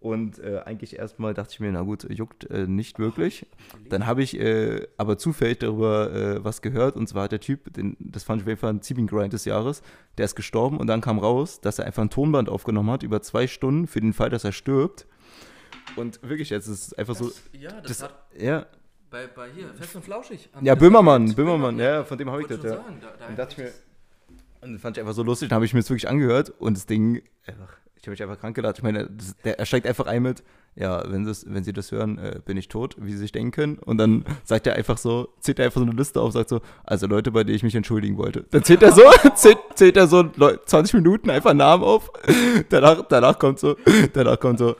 [0.00, 3.46] Und äh, eigentlich erstmal dachte ich mir, na gut, juckt äh, nicht wirklich.
[3.88, 6.96] Dann habe ich äh, aber zufällig darüber äh, was gehört.
[6.96, 9.32] Und zwar hat der Typ, den, das fand ich auf jeden Fall ein Ziemlich Grind
[9.32, 9.82] des Jahres,
[10.16, 10.78] der ist gestorben.
[10.78, 14.00] Und dann kam raus, dass er einfach ein Tonband aufgenommen hat über zwei Stunden für
[14.00, 15.06] den Fall, dass er stirbt.
[15.96, 17.26] Und wirklich, jetzt ist es einfach so.
[17.26, 18.66] Das, ja, das, Das, hat ja,
[19.10, 20.48] bei, bei hier, Fest und Flauschig.
[20.60, 21.34] ja, Böhmermann.
[21.34, 22.70] Böhmermann, ja, von dem habe ich das, ja.
[22.70, 23.82] sagen, da, da dachte ich mir, das-
[24.60, 26.76] und das fand ich einfach so lustig, dann habe ich mir das wirklich angehört und
[26.76, 28.78] das Ding, einfach, ich habe mich einfach krank gelacht.
[28.78, 30.42] Ich meine, das, der, er steigt einfach ein mit,
[30.80, 33.78] ja, wenn, wenn Sie das hören, äh, bin ich tot, wie Sie sich denken können.
[33.78, 36.60] Und dann sagt er einfach so, zählt er einfach so eine Liste auf, sagt so,
[36.84, 38.44] also Leute, bei denen ich mich entschuldigen wollte.
[38.50, 39.02] Dann zählt er so,
[39.34, 42.10] zählt, zählt er so Leu- 20 Minuten einfach Namen auf.
[42.68, 43.76] Danach, danach kommt so,
[44.12, 44.76] danach kommt so,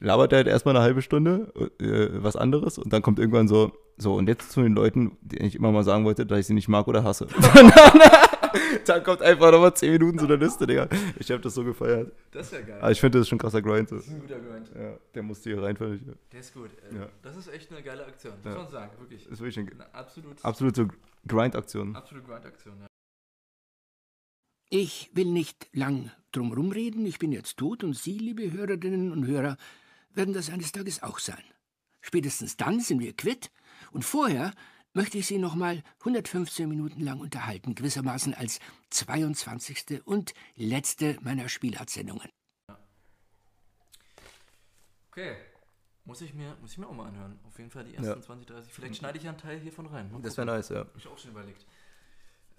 [0.00, 3.72] labert er halt erstmal eine halbe Stunde äh, was anderes und dann kommt irgendwann so,
[3.98, 6.54] so, und jetzt zu den Leuten, denen ich immer mal sagen wollte, dass ich sie
[6.54, 7.26] nicht mag oder hasse.
[8.86, 10.88] dann kommt einfach nochmal 10 Minuten so eine Liste, Digga.
[11.18, 12.12] Ich habe das so gefeiert.
[12.30, 12.78] Das ist ja geil.
[12.80, 13.88] Aber ich finde, das ist schon krasser Grind.
[13.88, 13.96] So.
[13.96, 14.70] das ist ein guter Grind.
[14.74, 16.02] Ja, der musste hier rein, fand ich.
[16.32, 16.70] Der ist gut.
[16.90, 17.08] Äh, Ja.
[17.22, 18.34] Das ist echt eine geile Aktion.
[18.36, 18.58] Muss Ja.
[18.58, 19.24] man sagen, wirklich.
[19.24, 20.88] Das ist wirklich eine Eine absolut, absolute
[21.26, 21.96] Grind-Aktion.
[21.96, 22.74] absolute Grind-Aktion.
[22.80, 22.86] Ja.
[24.70, 27.06] Ich will nicht lang drumherum reden.
[27.06, 29.56] Ich bin jetzt tot und Sie, liebe Hörerinnen und Hörer,
[30.14, 31.42] werden das eines Tages auch sein.
[32.00, 33.50] Spätestens dann sind wir quitt
[33.92, 34.52] und vorher
[34.98, 38.58] möchte ich Sie noch mal 115 Minuten lang unterhalten, gewissermaßen als
[38.90, 40.02] 22.
[40.04, 42.28] und letzte meiner Spielartsendungen.
[45.12, 45.36] Okay.
[46.04, 47.38] Muss ich, mir, muss ich mir auch mal anhören.
[47.46, 48.20] Auf jeden Fall die ersten Ja.
[48.20, 48.72] 20, 30.
[48.72, 50.10] Vielleicht schneide ich einen Teil hiervon rein.
[50.10, 50.80] Mal Das wäre nice, ja.
[50.80, 51.64] Hab ich auch schon überlegt.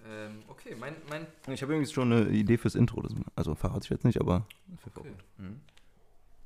[0.05, 3.01] Ähm, okay, mein, mein Ich habe übrigens schon eine Idee fürs Intro.
[3.01, 4.45] Das, also verrate ich jetzt nicht, aber.
[4.95, 5.11] Okay.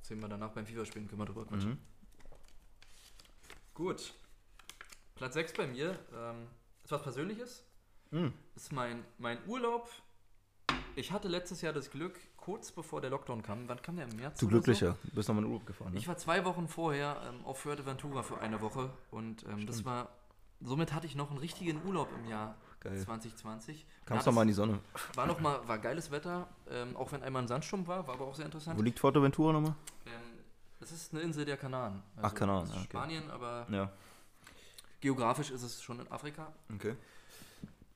[0.02, 1.72] Sehen wir danach beim FIFA-Spielen, können wir drüber quatschen.
[1.72, 1.78] Mhm.
[3.76, 4.16] Gut.
[5.15, 5.97] Platz 6 bei mir.
[6.15, 6.47] Ähm,
[6.84, 7.63] ist was Persönliches.
[8.12, 8.34] Mhm.
[8.56, 9.89] Ist mein, mein Urlaub.
[10.95, 13.67] Ich hatte letztes Jahr das Glück, kurz bevor der Lockdown kam.
[13.67, 14.39] Wann kam der im März?
[14.39, 14.97] Du glücklicher.
[15.04, 15.89] Du bist nochmal in Urlaub gefahren.
[15.89, 15.93] So?
[15.93, 15.99] Ne?
[15.99, 20.10] Ich war zwei Wochen vorher ähm, auf Fuerteventura für eine Woche und ähm, das war.
[20.65, 22.97] Somit hatte ich noch einen richtigen Urlaub im Jahr Geil.
[22.97, 23.86] 2020.
[24.06, 24.80] Kamst Ja, noch mal in die Sonne.
[25.15, 28.28] War noch mal, war geiles Wetter, ähm, auch wenn einmal ein Sandsturm war, war aber
[28.28, 28.78] auch sehr interessant.
[28.78, 29.76] Wo liegt Forteventura nochmal?
[30.06, 30.12] Ähm,
[30.80, 32.02] das ist eine Insel der Kanaren.
[32.21, 32.84] Ach, Kanaren, ja, okay.
[32.86, 33.91] Spanien, aber Ja.
[35.04, 36.54] Geografisch ist es schon in Afrika.
[36.74, 36.96] Okay.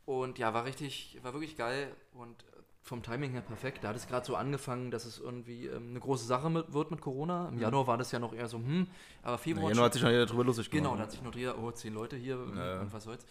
[0.06, 2.36] Und ja, war richtig, war wirklich geil und
[2.82, 3.84] vom Timing her perfekt.
[3.84, 6.92] Da hat es gerade so angefangen, dass es irgendwie ähm, eine große Sache mit, wird
[6.92, 7.50] mit Corona.
[7.50, 8.88] Im Januar war das ja noch eher so, hm,
[9.24, 9.70] aber Februar.
[9.70, 10.84] Januar hat sich schon jeder drüber lustig gemacht.
[10.84, 12.82] Genau, da hat sich noch jeder, oh, zehn Leute hier ja.
[12.82, 13.26] und was soll's.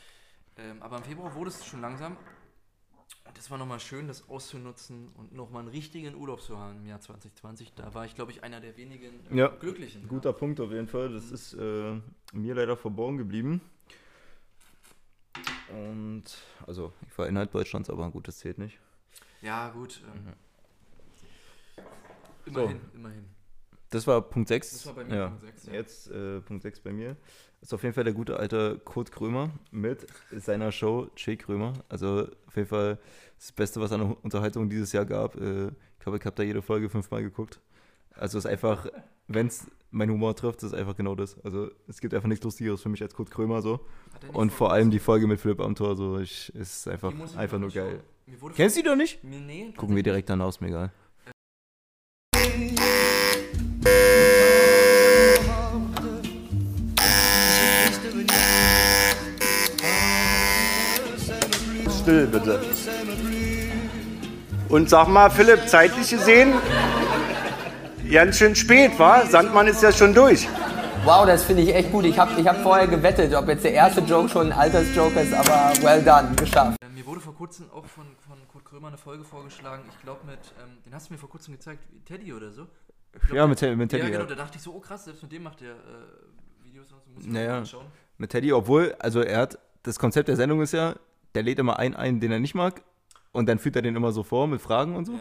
[0.57, 2.17] Ähm, aber im Februar wurde es schon langsam.
[3.35, 7.01] Das war nochmal schön, das auszunutzen und nochmal einen richtigen Urlaub zu haben im Jahr
[7.01, 7.75] 2020.
[7.75, 10.09] Da war ich, glaube ich, einer der wenigen äh, Ja, Glücklichen.
[10.09, 11.13] Guter Punkt auf jeden Fall.
[11.13, 12.01] Das ist äh,
[12.33, 13.61] mir leider verborgen geblieben.
[15.71, 16.25] Und,
[16.67, 18.79] also, ich war innerhalb Deutschlands, aber gut, das zählt nicht.
[19.43, 20.03] Ja, gut.
[20.15, 20.33] Ähm,
[22.47, 22.53] Mhm.
[22.53, 23.25] Immerhin, immerhin.
[23.91, 24.71] Das war Punkt 6.
[24.71, 25.27] Das war bei mir ja.
[25.29, 25.73] Punkt sechs, ja.
[25.73, 27.17] Jetzt äh, Punkt 6 bei mir.
[27.63, 31.73] Ist auf jeden Fall der gute alte Kurt Krömer mit seiner Show Che Krömer.
[31.89, 32.99] Also auf jeden Fall
[33.39, 35.37] das Beste, was an Unterhaltung dieses Jahr gab.
[35.37, 37.61] Äh, ich glaube, ich habe da jede Folge fünfmal geguckt.
[38.15, 38.87] Also es ist einfach,
[39.29, 41.43] wenn es mein Humor trifft, ist es einfach genau das.
[41.45, 43.81] Also es gibt einfach nichts Lustigeres für mich als Kurt Krömer so.
[44.33, 48.01] Und vor allem die Folge mit Philipp Amthor, so ich, ist einfach, einfach nur geil.
[48.55, 49.23] Kennst du die doch nicht?
[49.23, 50.93] Mir, nee, Gucken wir direkt danach, ist mir egal.
[62.07, 62.61] Still bitte.
[64.69, 66.55] Und sag mal, Philipp, zeitlich gesehen,
[68.09, 69.27] ganz schön spät, war?
[69.27, 70.47] Sandmann ist ja schon durch.
[71.05, 72.05] Wow, das finde ich echt gut.
[72.05, 75.35] Ich habe ich hab vorher gewettet, ob jetzt der erste Joke schon ein Altersjoke ist,
[75.35, 76.77] aber well done, geschafft.
[76.81, 79.83] Äh, mir wurde vor kurzem auch von, von Kurt Krömer eine Folge vorgeschlagen.
[79.91, 82.69] Ich glaube mit, ähm, den hast du mir vor kurzem gezeigt, Teddy oder so.
[83.27, 84.29] Glaub, Ja, mit Te- mit Teddy, Ja, genau, ja.
[84.29, 85.75] da dachte ich so, oh krass, selbst mit dem macht der äh,
[86.63, 87.11] Videos und so.
[87.15, 87.87] Muss ich mal Naja, anschauen.
[88.17, 90.95] mit Teddy, obwohl, also er hat, das Konzept der Sendung ist ja,
[91.37, 92.83] der lädt immer einen ein, den er nicht mag
[93.33, 95.13] und dann führt er den immer so vor mit Fragen und so.
[95.13, 95.21] Ja.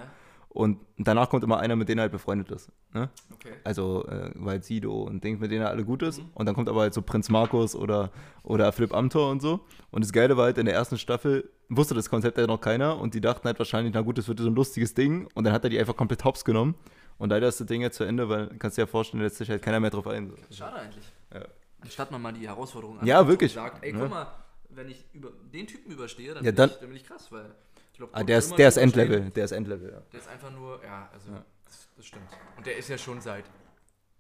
[0.50, 2.72] Und danach kommt immer einer, mit dem er halt befreundet ist.
[2.94, 3.10] Ne?
[3.34, 3.52] Okay.
[3.66, 6.22] Also, äh, weil Sido und Dings, mit denen er alle gut ist.
[6.34, 8.10] Und dann kommt aber halt so Prinz Markus oder,
[8.42, 9.60] oder Philipp Amthor und so.
[9.92, 12.98] Und das Geile war halt, in der ersten Staffel wusste das Konzept ja noch keiner
[12.98, 15.28] und die dachten halt wahrscheinlich, na gut, das wird so ein lustiges Ding.
[15.34, 16.76] Und dann hat er die einfach komplett hops genommen.
[17.18, 19.50] Und leider ist das Ding jetzt zu Ende, weil kannst dir ja vorstellen, lässt sich
[19.50, 20.32] halt keiner mehr drauf ein.
[20.52, 21.06] Schade eigentlich.
[21.34, 21.42] Ja.
[21.82, 23.58] Anstatt man mal die Herausforderung Ja, annimmt wirklich.
[23.58, 24.00] Und sagt, ey, Ja.
[24.00, 24.28] guck mal,
[24.76, 27.32] wenn ich über den Typen überstehe, dann, Ja, bin, dann- ich, dann bin ich krass,
[27.32, 27.54] weil
[27.92, 30.02] ich glaube, Ah, der ist, der ist Endlevel, der ist Endlevel, ja.
[30.12, 31.30] Der ist einfach nur, ja, also,
[31.66, 32.28] Das, das stimmt.
[32.58, 33.46] Und der ist ja schon seit,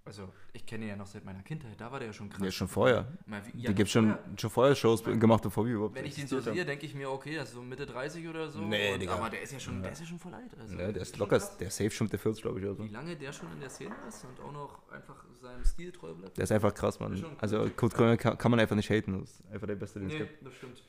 [0.05, 2.39] also, ich kenne ihn ja noch seit meiner Kindheit, da war der ja schon krass.
[2.39, 3.11] Der ist schon vorher.
[3.25, 4.37] Mal ja, gibt noch schon, vorher.
[4.39, 7.09] schon vorher Shows gemacht, bevor wir überhaupt Wenn ich den so sehe, denke ich mir,
[7.09, 8.59] okay, das ist so Mitte 30 oder so.
[8.59, 9.15] Nee, und, Digga.
[9.15, 10.55] Aber der ist ja schon, der ist ja schon voll alt.
[10.59, 12.83] Also, Ja, der ist locker, der ist safe schon der 40, glaube ich, oder so.
[12.85, 16.13] Wie lange der schon in der Szene ist und auch noch einfach seinem Stil treu
[16.13, 16.37] bleibt.
[16.37, 17.17] Der ist einfach krass, Mann.
[17.17, 19.19] Schon- Also Kurt Krömer kann, kann man einfach nicht haten.
[19.21, 20.45] Das ist einfach der Beste, den es Nee, gibt.
[20.45, 20.83] das stimmt.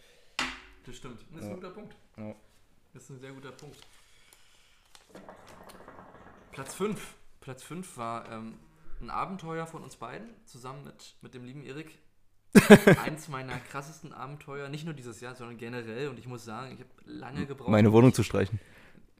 [0.85, 1.21] Das stimmt.
[1.33, 1.49] Das ist Ja.
[1.51, 1.97] ein guter Punkt.
[2.19, 2.35] Ja.
[2.93, 3.77] Das ist ein sehr guter Punkt.
[6.53, 7.15] Platz 5.
[7.41, 8.55] Platz 5 war ähm,
[9.01, 11.99] ein Abenteuer von uns beiden, zusammen mit, mit dem lieben Erik.
[13.05, 16.09] Eins meiner krassesten Abenteuer, nicht nur dieses Jahr, sondern generell.
[16.09, 17.69] Und ich muss sagen, ich habe lange gebraucht.
[17.69, 18.59] Meine Wohnung zu streichen.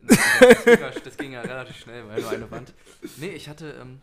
[0.03, 2.75] das, ging ja, das ging ja relativ schnell, weil nur eine Wand.
[3.17, 4.01] Nee, ich hatte, ähm,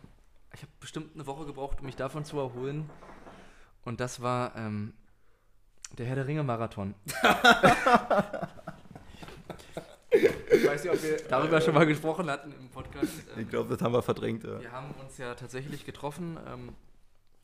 [0.52, 2.88] ich habe bestimmt eine Woche gebraucht, um mich davon zu erholen.
[3.84, 4.94] Und das war ähm,
[5.98, 6.94] der Herr der Ringe Marathon.
[10.54, 13.12] ich weiß nicht, ob wir darüber schon mal gesprochen hatten im Podcast.
[13.36, 14.44] Ähm, Ich glaube, das haben wir verdrängt.
[14.44, 14.60] Ja.
[14.60, 16.38] wir haben uns ja tatsächlich getroffen.
[16.46, 16.70] Ähm,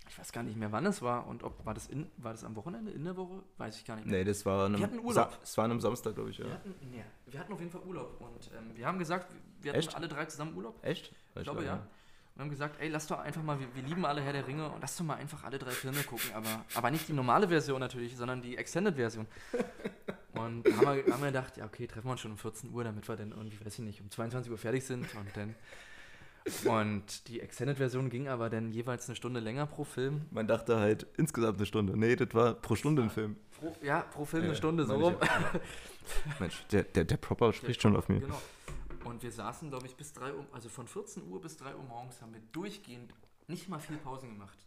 [0.09, 2.43] ich weiß gar nicht mehr, wann es war und ob war das in, war das
[2.43, 4.19] am Wochenende in der Woche, weiß ich gar nicht mehr.
[4.19, 5.31] Nee, das war an wir einem, hatten Urlaub.
[5.31, 6.39] Sa es war an einem Samstag, glaube ich.
[6.39, 6.47] Ja.
[6.47, 9.29] Wir hatten, nee, wir hatten auf jeden Fall Urlaub und ähm, wir haben gesagt,
[9.61, 9.95] wir hatten Echt?
[9.95, 10.75] alle drei zusammen Urlaub.
[10.83, 11.13] Echt?
[11.37, 11.87] Ich glaube ja.
[12.35, 14.69] Und haben gesagt, ey, lass doch einfach mal, wir, wir lieben alle Herr der Ringe
[14.69, 17.79] und lass doch mal einfach alle drei Filme gucken, aber, aber nicht die normale Version
[17.79, 19.27] natürlich, sondern die Extended-Version.
[20.35, 22.85] Und haben wir, haben wir gedacht, ja okay, treffen wir uns schon um 14 Uhr,
[22.85, 25.55] damit wir dann irgendwie, weiß ich nicht, um 22 Uhr fertig sind und dann
[26.65, 30.23] und die Extended-Version ging aber dann jeweils eine Stunde länger pro Film.
[30.31, 31.97] Man dachte halt insgesamt eine Stunde.
[31.99, 33.37] Nee, das war pro Stunde ein Film.
[33.59, 35.17] Pro, ja, pro Film eine Ja, Stunde, so rum.
[35.21, 38.21] ich Mensch, der, der, der Proper spricht schon auf mir.
[38.21, 38.41] Genau.
[39.05, 41.85] Und wir saßen, glaube ich, bis 3 Uhr, also von 14 Uhr bis 3 Uhr
[41.85, 43.13] morgens haben wir durchgehend
[43.47, 44.59] nicht mal viel Pausen gemacht.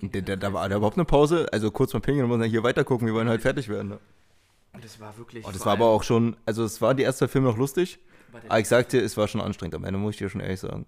[0.00, 1.48] Da, da, da war da überhaupt eine Pause.
[1.52, 3.88] Also kurz mal pingeln, wir müssen ja hier weiter gucken, wir wollen halt fertig werden.
[3.88, 3.98] Ne?
[4.72, 5.44] Und das war wirklich.
[5.46, 7.98] Oh, das vor war aber auch schon, also es war die erste Film noch lustig,
[8.48, 10.86] aber ich sagte, es war schon anstrengend am Ende, muss ich dir schon ehrlich sagen.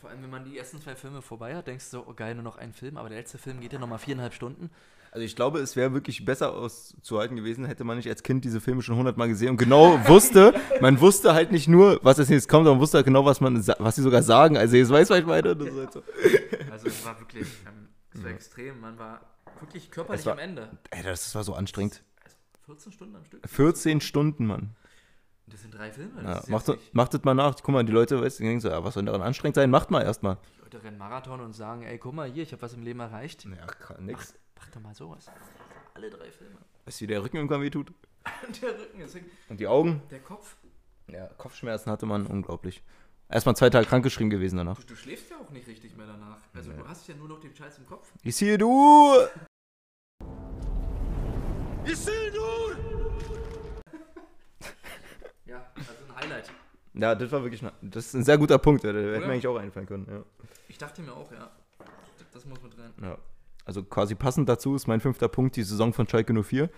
[0.00, 2.34] Vor allem, wenn man die ersten zwei Filme vorbei hat, denkst du so, oh geil,
[2.34, 4.70] nur noch ein Film, aber der letzte Film geht ja nochmal viereinhalb Stunden.
[5.10, 8.60] Also ich glaube, es wäre wirklich besser auszuhalten gewesen, hätte man nicht als Kind diese
[8.60, 12.48] Filme schon hundertmal gesehen und genau wusste, man wusste halt nicht nur, was als nächstes
[12.48, 14.56] kommt, sondern man wusste halt genau, was man, was sie sogar sagen.
[14.58, 15.08] Also jetzt was ich?
[15.08, 16.02] Das ist halt so.
[16.70, 18.36] Also es war wirklich, ähm, es war Ja.
[18.36, 19.20] extrem, man war
[19.60, 20.68] wirklich körperlich Es war- am Ende.
[20.90, 22.02] Ey, das war so anstrengend.
[22.66, 23.48] 14 Stunden am Stück?
[23.48, 24.76] 14 Stunden, Mann.
[25.46, 26.22] Das sind drei Filme.
[26.22, 27.54] Das Ja, macht, nicht- macht das mal nach.
[27.62, 29.70] Guck mal, die Leute, weißt du, die denken so, ja, was soll daran anstrengend sein?
[29.70, 30.38] Macht mal erstmal.
[30.58, 32.98] Die Leute rennen Marathon und sagen, ey, guck mal hier, ich habe was im Leben
[32.98, 33.44] erreicht.
[33.44, 34.34] Ja, nix.
[34.56, 35.26] Mach, mach doch mal sowas.
[35.94, 36.56] Alle drei Filme.
[36.84, 37.92] Weißt du, wie der Rücken irgendwann weh tut?
[38.62, 39.16] der Rücken ist
[39.48, 40.02] Und die Augen?
[40.10, 40.56] Der Kopf.
[41.08, 42.82] Ja, Kopfschmerzen hatte man, unglaublich.
[43.28, 44.78] Erstmal zwei Tage krankgeschrieben gewesen danach.
[44.80, 46.38] Du, du schläfst ja auch nicht richtig mehr danach.
[46.52, 46.78] Also Nee.
[46.78, 48.12] du hast ja nur noch den Scheiß im Kopf.
[48.24, 49.14] Ich sehe du!
[51.84, 52.82] You see, dude?
[55.44, 56.50] Ja, also ein Highlight.
[56.96, 58.84] Ja, das war wirklich, das ist ein sehr guter Punkt.
[58.84, 60.06] Der hätte mir eigentlich auch einfallen können.
[60.10, 60.22] Ja.
[60.68, 61.50] Ich dachte mir auch, ja.
[62.32, 62.92] Das muss mit rein.
[63.02, 63.18] Ja.
[63.64, 66.68] Also quasi passend dazu ist mein fünfter Punkt die Saison von Schalke 04.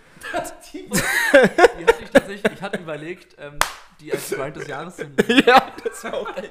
[0.73, 3.59] die, die hatte ich tatsächlich, ich hatte überlegt, ähm,
[3.99, 5.15] die als Grind des Jahres zu nehmen.
[5.45, 6.49] ja, das war auch geil.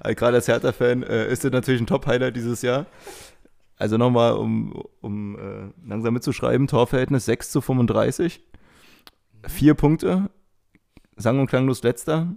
[0.00, 2.86] Also gerade als Hertha-Fan äh, ist das natürlich ein Top-Highlight dieses Jahr.
[3.76, 8.42] Also nochmal, um, um äh, langsam mitzuschreiben, Torverhältnis 6 zu 35.
[9.48, 10.30] Vier Punkte.
[11.16, 12.34] Sang- und klanglos letzter.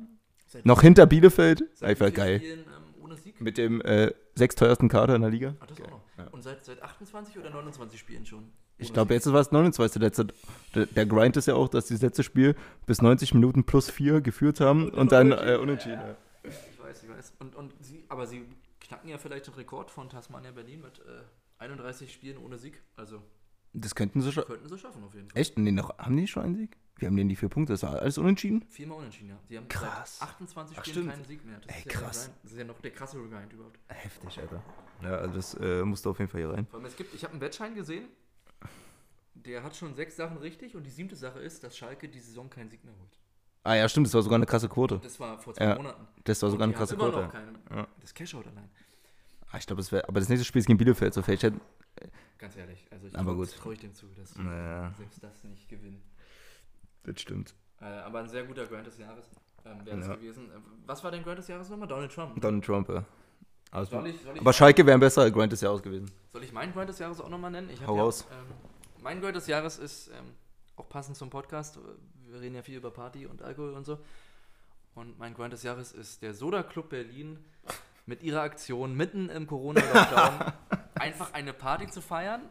[0.54, 1.64] Seit- Noch hinter Bielefeld.
[1.82, 2.38] Einfach geil.
[2.40, 3.42] Spielen, ähm, ohne Sieg?
[3.42, 5.56] Mit dem äh, sechsteuersten Kader in der Liga.
[5.60, 6.32] Ach, das auch noch.
[6.32, 8.52] Und seit, seit 28 oder 29 Spielen schon?
[8.78, 10.00] Ich glaube, jetzt war es 29.
[10.02, 10.28] Letzte.
[10.76, 13.90] Der, der Grind ist ja auch, dass die das letzte Spiel bis 90 Minuten plus
[13.90, 16.00] 4 geführt haben und, dann äh, unentschieden.
[16.00, 16.16] ja.
[16.44, 17.34] Ich weiß, ich weiß.
[17.40, 18.46] Und, und sie, aber sie
[18.80, 21.24] knacken ja vielleicht den Rekord von Tasmania Berlin mit äh,
[21.64, 22.82] 31 Spielen ohne Sieg.
[22.96, 23.24] Also
[23.74, 24.46] Das könnten sie schon.
[24.46, 25.42] könnten sie schaffen auf jeden Fall.
[25.42, 25.58] Echt?
[25.58, 26.78] Nee, noch, haben die schon einen Sieg?
[26.98, 27.74] Wir haben denen die vier Punkte.
[27.74, 28.64] Das war alles unentschieden?
[28.70, 29.40] Viermal unentschieden, ja.
[29.50, 30.20] Sie haben Krass.
[30.20, 31.12] seit 28 Ach, Spielen stimmt.
[31.12, 31.58] keinen Sieg mehr.
[31.60, 32.24] Das Ey, ist ja der krass.
[32.26, 32.36] Grind.
[32.44, 33.80] Das ist ja noch der krasse Grind überhaupt.
[33.88, 34.64] Heftig, Alter.
[35.02, 36.68] Ja, also das äh, musste auf jeden Fall hier rein.
[36.68, 38.06] Vor allem, es gibt, ich habe einen Wettschein gesehen,
[39.34, 42.50] der hat schon sechs Sachen richtig und die siebte Sache ist, dass Schalke die Saison
[42.50, 43.20] keinen Sieg mehr holt.
[43.64, 45.00] Ah ja, stimmt, das war sogar eine krasse Quote.
[45.02, 46.06] Das war vor zwei ja, Monaten.
[46.26, 47.24] Das war Und sogar eine die krasse immer Quote.
[47.24, 47.54] noch keine.
[47.72, 47.88] Ja.
[48.02, 48.70] Das Cashout allein.
[49.52, 50.08] Ah, ich glaube, das wäre.
[50.08, 51.60] Aber das nächste Spiel ist gegen Bielefeld, so vielleicht hätte.
[52.38, 53.56] Ganz ehrlich, also ich Aber traue gut.
[53.58, 54.94] trau ich dem zu, dass Naja.
[54.98, 56.02] selbst das nicht gewinnen.
[57.04, 57.54] Das stimmt.
[57.82, 59.30] Äh, aber ein sehr guter Grind des Jahres
[59.66, 60.16] ähm, wäre das Ja.
[60.16, 60.50] gewesen.
[60.50, 61.88] Äh, was war dein Grind des Jahres nochmal?
[61.88, 62.40] Donald Trump.
[62.42, 63.06] Donald Trump, ja.
[63.72, 66.12] Also, Soll ich- soll ich- aber Schalke wäre ein besserer Grind des Jahres gewesen.
[66.32, 67.70] Soll ich meinen Grind des Jahres auch nochmal nennen?
[67.70, 68.26] Ich Hau ja, raus.
[68.32, 68.54] Ähm,
[69.02, 70.34] mein Grind des Jahres ist ähm,
[70.76, 71.80] auch passend zum Podcast.
[72.28, 74.00] Wir reden ja viel über Party und Alkohol und so.
[74.96, 77.40] Und mein Grind des Jahres ist der Soda Club Berlin
[78.06, 80.54] mit ihrer Aktion mitten im Corona-Lockdown
[81.04, 82.42] einfach eine Party zu feiern.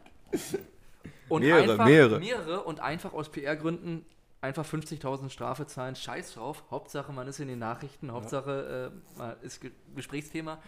[1.29, 2.19] Und Mehrere, einfach, mehrere.
[2.19, 4.05] mehrere und einfach aus PR-Gründen
[4.41, 5.95] einfach 50.000 Strafe zahlen.
[5.95, 6.63] Scheiß drauf.
[6.69, 8.11] Hauptsache, man ist in den Nachrichten.
[8.11, 10.59] Hauptsache, äh, man ist Ge Gesprächsthema.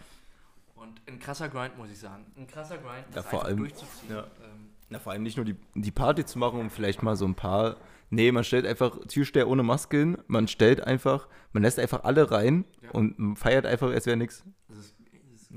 [0.74, 2.26] Und ein krasser Grind, muss ich sagen.
[2.36, 3.58] Ein krasser Grind, Ja, das vor einfach allem.
[3.58, 4.10] durchzuziehen.
[4.14, 4.20] Ja.
[4.44, 7.26] Ähm, Ja, vor allem nicht nur die, die Party zu machen, um vielleicht mal so
[7.26, 7.76] ein paar.
[8.10, 12.30] Nee, man stellt einfach Türsteher ohne Maske hin, man stellt einfach, man lässt einfach alle
[12.30, 12.90] rein Ja.
[12.92, 14.44] und feiert einfach, als wäre nichts.
[14.68, 14.94] Das ist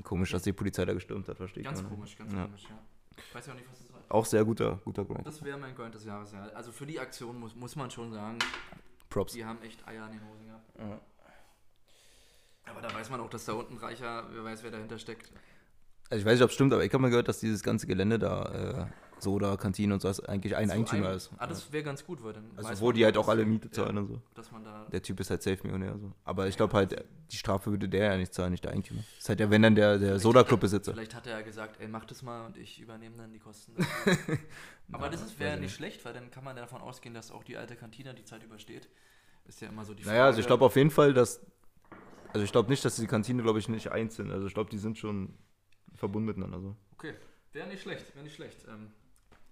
[0.02, 1.66] Komisch, dass die Polizei da gestürmt hat, verstehe ich.
[1.68, 2.44] ganz komisch, ganz Ja.
[2.44, 2.78] komisch, ja.
[3.18, 4.00] Ich weiß ja auch nicht, was das soll.
[4.08, 5.26] Auch sehr guter, guter Grind.
[5.26, 6.42] Das wäre mein Grind des Jahres, ja.
[6.54, 8.38] Also für die Aktion muss, muss man schon sagen,
[9.08, 9.32] Props.
[9.34, 11.00] die haben echt Eier in den Hosen gehabt.
[12.66, 15.32] Aber da weiß man auch, dass da unten reicher, wer weiß, wer dahinter steckt.
[16.08, 17.86] Also ich weiß nicht, ob es stimmt, aber ich habe mal gehört, dass dieses ganze
[17.86, 18.86] Gelände da, äh,
[19.22, 21.30] Soda, Kantine und so, was eigentlich ein So Eigentümer ein- ist.
[21.38, 23.68] Ah, das wäre ganz gut, weil dann Also wo die halt dass- auch alle Miete
[23.68, 24.22] ja, zahlen und so.
[24.34, 25.98] Dass man da Der Typ ist halt Safe-Millionär.
[25.98, 26.12] So.
[26.24, 29.00] Aber ich glaube halt, die Strafe würde der ja nicht zahlen, nicht der Eigentümer.
[29.00, 30.92] Das ist halt ja, wenn dann der, der Soda-Club-Besitzer.
[30.92, 33.74] Vielleicht hat er ja gesagt, ey, mach das mal und ich übernehme dann die Kosten.
[34.92, 37.44] Aber Na, das wäre ich nicht schlecht, weil dann kann man davon ausgehen, dass auch
[37.44, 38.88] die alte Kantine die Zeit übersteht.
[39.46, 40.58] Ist ja immer so die Naja, also ich Frage.
[40.58, 41.40] glaube auf jeden Fall, dass.
[42.32, 44.30] Also ich glaube nicht, dass die Kantine, glaube ich, nicht eins sind.
[44.30, 45.34] Also ich glaube, die sind schon
[45.94, 46.60] verbunden miteinander.
[46.60, 46.76] So.
[46.94, 47.14] Okay,
[47.52, 48.64] wäre nicht schlecht, wäre nicht schlecht.
[48.68, 48.92] Ähm,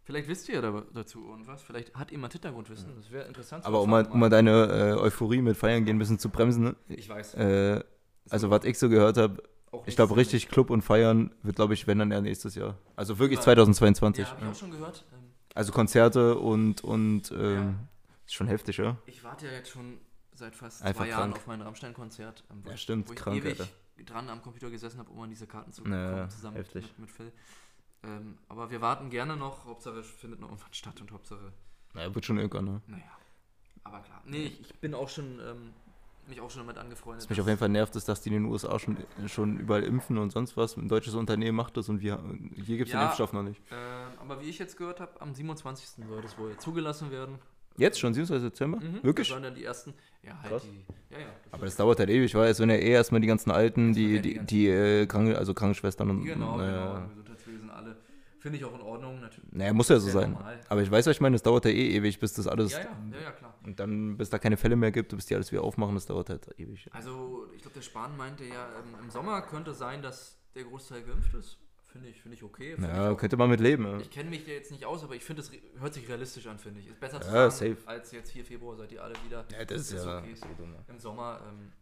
[0.09, 1.63] vielleicht wisst ihr ja da, dazu irgendwas.
[1.63, 2.91] Vielleicht hat jemand Hintergrundwissen.
[2.97, 3.65] Das wäre interessant.
[3.67, 6.65] Aber um mal, um mal deine äh, Euphorie mit Feiern gehen ein bisschen zu bremsen.
[6.65, 6.77] ne?
[6.89, 7.35] Ich weiß.
[7.35, 7.85] Äh,
[8.31, 9.43] also was ich so gehört habe,
[9.87, 12.79] ich glaube richtig Club und Feiern wird, glaube ich, wenn dann eher nächstes Jahr.
[12.97, 13.45] Also wirklich Ja.
[13.45, 14.25] 2022.
[14.25, 15.05] Ja, habe ich auch schon gehört.
[15.13, 15.19] Ähm,
[15.55, 17.79] Also Konzerte und, und ähm,
[18.27, 18.97] ist schon heftig, ja?
[19.07, 19.99] ich warte ja jetzt schon
[20.35, 21.37] seit fast Einfach zwei Jahren krank.
[21.37, 22.45] auf mein Rammstein-Konzert.
[22.51, 23.69] ähm, Ja, stimmt, wo ich krank, ewig Alter.
[24.07, 26.85] dran am Computer gesessen habe, um an diese Karten zu Ja, bekommen, ja, zusammen heftig.
[26.85, 27.33] mit, mit Phil.
[28.05, 29.65] Ähm, aber wir warten gerne noch.
[29.65, 31.53] Hauptsache, es findet noch irgendwann statt und Hauptsache.
[31.95, 32.83] Naja, wird schon irgendwann, ne?
[32.87, 33.11] Naja,
[33.85, 34.23] aber klar.
[34.27, 35.73] Nee, ich, ich bin auch schon, ähm,
[36.29, 37.25] mich auch schon damit angefreundet.
[37.25, 39.83] Was mich auf jeden Fall nervt, ist, dass die in den USA schon, schon überall
[39.83, 40.77] impfen und sonst was.
[40.77, 42.23] Ein deutsches Unternehmen macht das und wir,
[42.55, 43.61] hier gibt es den Impfstoff noch nicht.
[43.71, 46.07] Ähm, aber wie ich jetzt gehört habe, am 27.
[46.07, 47.39] soll das wohl zugelassen werden.
[47.79, 48.51] Jetzt schon, 27.
[48.51, 48.81] Dezember?
[48.81, 49.29] Mhm, Wirklich?
[49.29, 49.95] Das waren dann die ersten.
[50.23, 50.63] Ja, halt Krass.
[50.63, 51.15] die.
[51.15, 51.27] Ja, ja.
[51.53, 54.21] Aber das dauert halt ewig, weil es sind ja eh erstmal die ganzen Alten, die,
[54.21, 56.25] die die, die äh, Kranke, also Krankenschwestern und.
[56.25, 57.03] Genau, äh, genau.
[58.41, 59.53] Finde ich auch in Ordnung, natürlich.
[59.53, 60.31] Naja, muss ja so sein.
[60.33, 60.61] normal.
[60.69, 62.73] Aber ich weiß, was ich meine, es dauert ja eh ewig, bis das alles.
[62.73, 63.55] Ja, ja, ja, ja, klar.
[63.65, 66.31] Und dann, bis da keine Fälle mehr gibt, bis die alles wieder aufmachen, das dauert
[66.31, 66.89] halt ewig.
[66.93, 71.03] Also, ich glaube, der Spahn meinte ja, ähm, im Sommer könnte sein, dass der Großteil
[71.03, 71.59] geimpft ist.
[71.91, 72.75] Finde ich, finde ich okay.
[72.75, 73.85] Finde Ja, ich auch- könnte man mit leben.
[73.87, 73.99] Ja.
[73.99, 76.59] Ich kenne mich da jetzt nicht aus, aber ich finde, es hört sich realistisch an,
[76.59, 76.87] finde ich.
[76.89, 77.89] Ist besser zu Ja, sagen, safe.
[77.89, 79.47] als jetzt 4 Februar seid ihr alle wieder.
[79.51, 80.35] Ja, das ist ja- okay.
[80.87, 81.73] Im Sommer, ähm,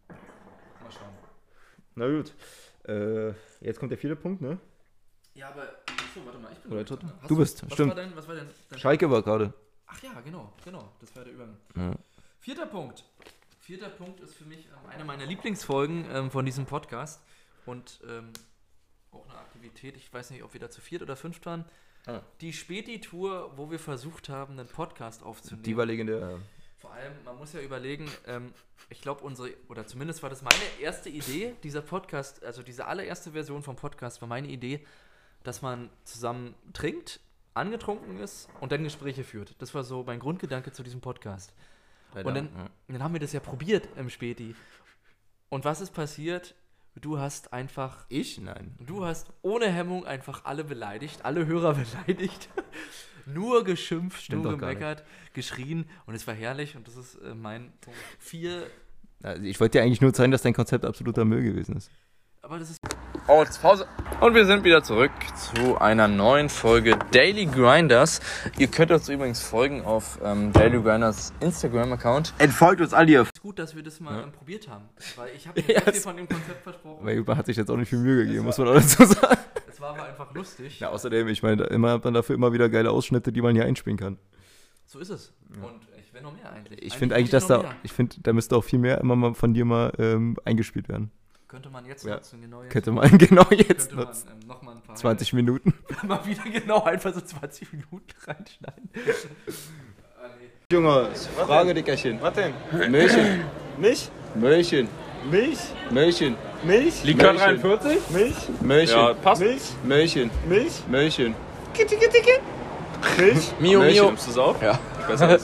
[0.81, 1.13] mal schauen.
[1.95, 2.33] Na gut.
[2.87, 4.57] Äh, jetzt kommt der vierte Punkt, ne?
[5.33, 5.67] Ja, aber,
[6.07, 6.81] achso, warte mal, ich bin Oder.
[7.21, 7.89] Hast Du bist, was stimmt.
[7.89, 9.53] War dein, was war denn dein Schalke war gerade.
[9.87, 11.57] Ach ja, genau, genau, das war der Übergang.
[11.75, 11.91] Ja.
[12.39, 13.03] Vierter Punkt.
[13.59, 17.21] Vierter Punkt ist für mich ähm, eine meiner Lieblingsfolgen ähm, von diesem Podcast
[17.65, 18.31] und ähm,
[19.11, 21.65] auch eine Aktivität, ich weiß nicht, ob wir da zu viert oder fünft waren.
[22.05, 22.21] Ah.
[22.39, 25.63] Die Späti-Tour, wo wir versucht haben, einen Podcast aufzunehmen.
[25.63, 26.19] Die war legendär.
[26.19, 26.39] Ja.
[26.77, 28.53] Vor allem, man muss ja überlegen, ähm,
[28.89, 33.31] ich glaube, unsere, oder zumindest war das meine erste Idee, dieser Podcast, also diese allererste
[33.31, 34.85] Version vom Podcast war meine Idee,
[35.47, 37.19] dass man zusammen trinkt,
[37.53, 39.55] angetrunken ist und dann Gespräche führt.
[39.59, 41.53] Das war so mein Grundgedanke zu diesem Podcast.
[42.13, 42.69] Leider, und dann, ja.
[42.89, 44.55] dann haben wir das ja probiert im Späti.
[45.49, 46.55] Und was ist passiert?
[46.95, 48.05] Du hast einfach.
[48.09, 48.39] Ich?
[48.39, 48.75] Nein.
[48.79, 51.73] Du hast ohne Hemmung einfach alle beleidigt, alle Hörer
[52.05, 52.49] beleidigt.
[53.25, 57.71] nur geschimpft, Stimmt nur gemeckert, geschrien und es war herrlich und das ist äh, mein
[57.81, 58.65] Punkt 4.
[59.23, 61.91] Also ich wollte dir eigentlich nur zeigen, dass dein Konzept absoluter Müll gewesen ist.
[62.41, 62.79] Aber das ist.
[63.29, 63.85] Oh, jetzt Pause.
[64.21, 68.21] Und wir sind wieder zurück zu einer neuen Folge Daily Grinders.
[68.57, 72.33] Ihr könnt uns übrigens folgen auf ähm, Daily Grinders Instagram-Account.
[72.37, 73.27] Entfolgt uns alle hier.
[73.41, 74.23] gut, dass wir das mal Ja.
[74.23, 74.85] ähm, probiert haben.
[75.17, 77.05] Weil ich habe Ja, sehr viel es- von dem Konzept versprochen.
[77.05, 79.37] Weil man hat sich jetzt auch nicht viel Mühe gegeben, muss man auch dazu sagen.
[79.69, 80.79] Es war aber einfach lustig.
[80.79, 83.65] Ja, außerdem, ich meine, immer hat man dafür immer wieder geile Ausschnitte, die man hier
[83.65, 84.17] einspielen kann.
[84.85, 85.33] So ist es.
[85.49, 86.81] Und ich will noch mehr eigentlich.
[86.81, 87.75] Ich finde eigentlich, dass da, mehr.
[87.83, 91.11] ich finde, da müsste auch viel mehr immer mal von dir mal ähm, eingespielt werden.
[91.47, 92.15] Könnte man jetzt Ja.
[92.15, 92.71] nutzen, genau jetzt.
[92.73, 94.27] Könnte man genau jetzt man, nutzen.
[94.31, 95.73] ähm, noch mal ein paar 20 Minuten.
[96.07, 98.89] mal wieder genau einfach so 20 Minuten reinschneiden.
[100.19, 100.49] Ah, nee.
[100.73, 101.09] Junge,
[101.45, 102.19] Frage, Dickerchen.
[102.21, 102.53] Was denn?
[102.91, 103.45] Milchen.
[103.77, 104.09] Milch?
[104.35, 104.89] Milchen.
[105.29, 105.59] Milch?
[105.91, 106.35] Milchen.
[106.63, 107.03] Milch?
[107.03, 107.61] Likör Milchen.
[107.61, 108.09] 43?
[108.09, 108.35] Milch?
[108.61, 108.97] Milchen.
[108.97, 109.41] Ja, passt.
[109.41, 109.61] Milch?
[109.83, 110.31] Milchen.
[110.49, 110.73] Milch?
[110.89, 111.35] Milchen.
[111.73, 112.39] Gitti, gitti, gitti.
[113.17, 113.53] Milch?
[113.59, 113.95] Mio, Milchen.
[113.95, 114.05] Mio.
[114.05, 114.61] Nimmst du es auf?
[114.61, 114.79] Ja.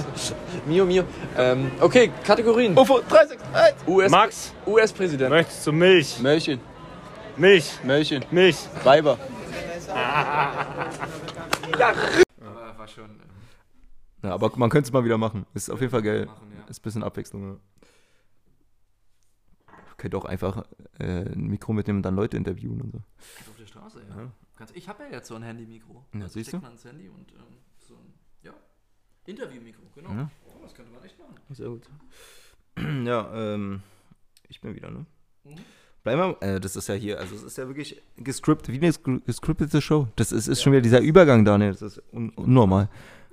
[0.65, 1.03] Mio, Mio.
[1.37, 2.77] Ähm, okay, Kategorien.
[2.77, 3.87] UFO 361.
[3.87, 5.29] US Max, US-Präsident.
[5.29, 6.19] möchtest du Milch?
[6.19, 6.59] Milchen.
[7.37, 7.71] Milch?
[7.83, 8.25] Milchen.
[8.31, 8.57] Milch?
[8.83, 9.17] Weiber.
[12.41, 13.09] Aber war schon.
[14.21, 15.45] Ja, aber man könnte es mal wieder machen.
[15.53, 16.25] Ist auf jeden Fall geil.
[16.25, 16.69] Machen, ja.
[16.69, 17.43] Ist ein bisschen Abwechslung.
[17.43, 17.57] Ja.
[19.97, 20.65] Könnt auch einfach
[20.99, 22.97] äh, ein Mikro mitnehmen und dann Leute interviewen und so.
[22.97, 24.31] Auf der Straße, ja.
[24.63, 26.05] Kannst, ich habe ja jetzt so ein Handy-Mikro.
[26.13, 26.65] Ja, Da siehst steckt du?
[26.65, 28.53] man ins Handy und ähm, so ein ja,
[29.25, 30.11] Interview-Mikro, genau.
[30.11, 30.31] Ja.
[30.45, 31.35] Oh, das könnte man echt machen.
[31.49, 31.83] Sehr gut.
[33.05, 33.83] Ja, ähm,
[34.47, 35.05] ich bin wieder, ne?
[35.43, 35.55] Mhm.
[36.01, 39.19] Bleiben wir, äh, das ist ja hier, also es ist ja wirklich gescriptet, wie eine
[39.19, 40.07] gescriptete Show.
[40.15, 42.89] Das ist, ist schon wieder dieser Übergang, Daniel, das ist un unnormal.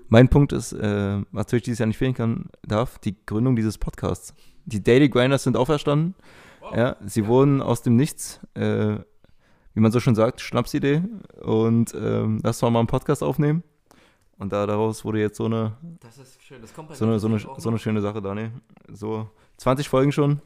[0.09, 3.79] Mein Punkt ist, äh, was natürlich dieses Jahr nicht fehlen kann, darf, die Gründung dieses
[3.79, 4.35] Podcasts.
[4.66, 6.16] Die Daily Grinders sind auferstanden.
[6.75, 8.99] Ja, sie wurden aus dem Nichts, äh,
[9.75, 11.03] wie man so schon sagt, Schnapsidee.
[11.43, 13.63] Und ähm, lass mal mal einen Podcast aufnehmen.
[14.39, 16.63] Und da, daraus wurde jetzt so eine, Das ist schön.
[16.63, 18.51] Das kommt bei so eine, so eine, so eine schöne Sache, Daniel.
[18.89, 19.29] So
[19.59, 20.41] 20 Folgen schon.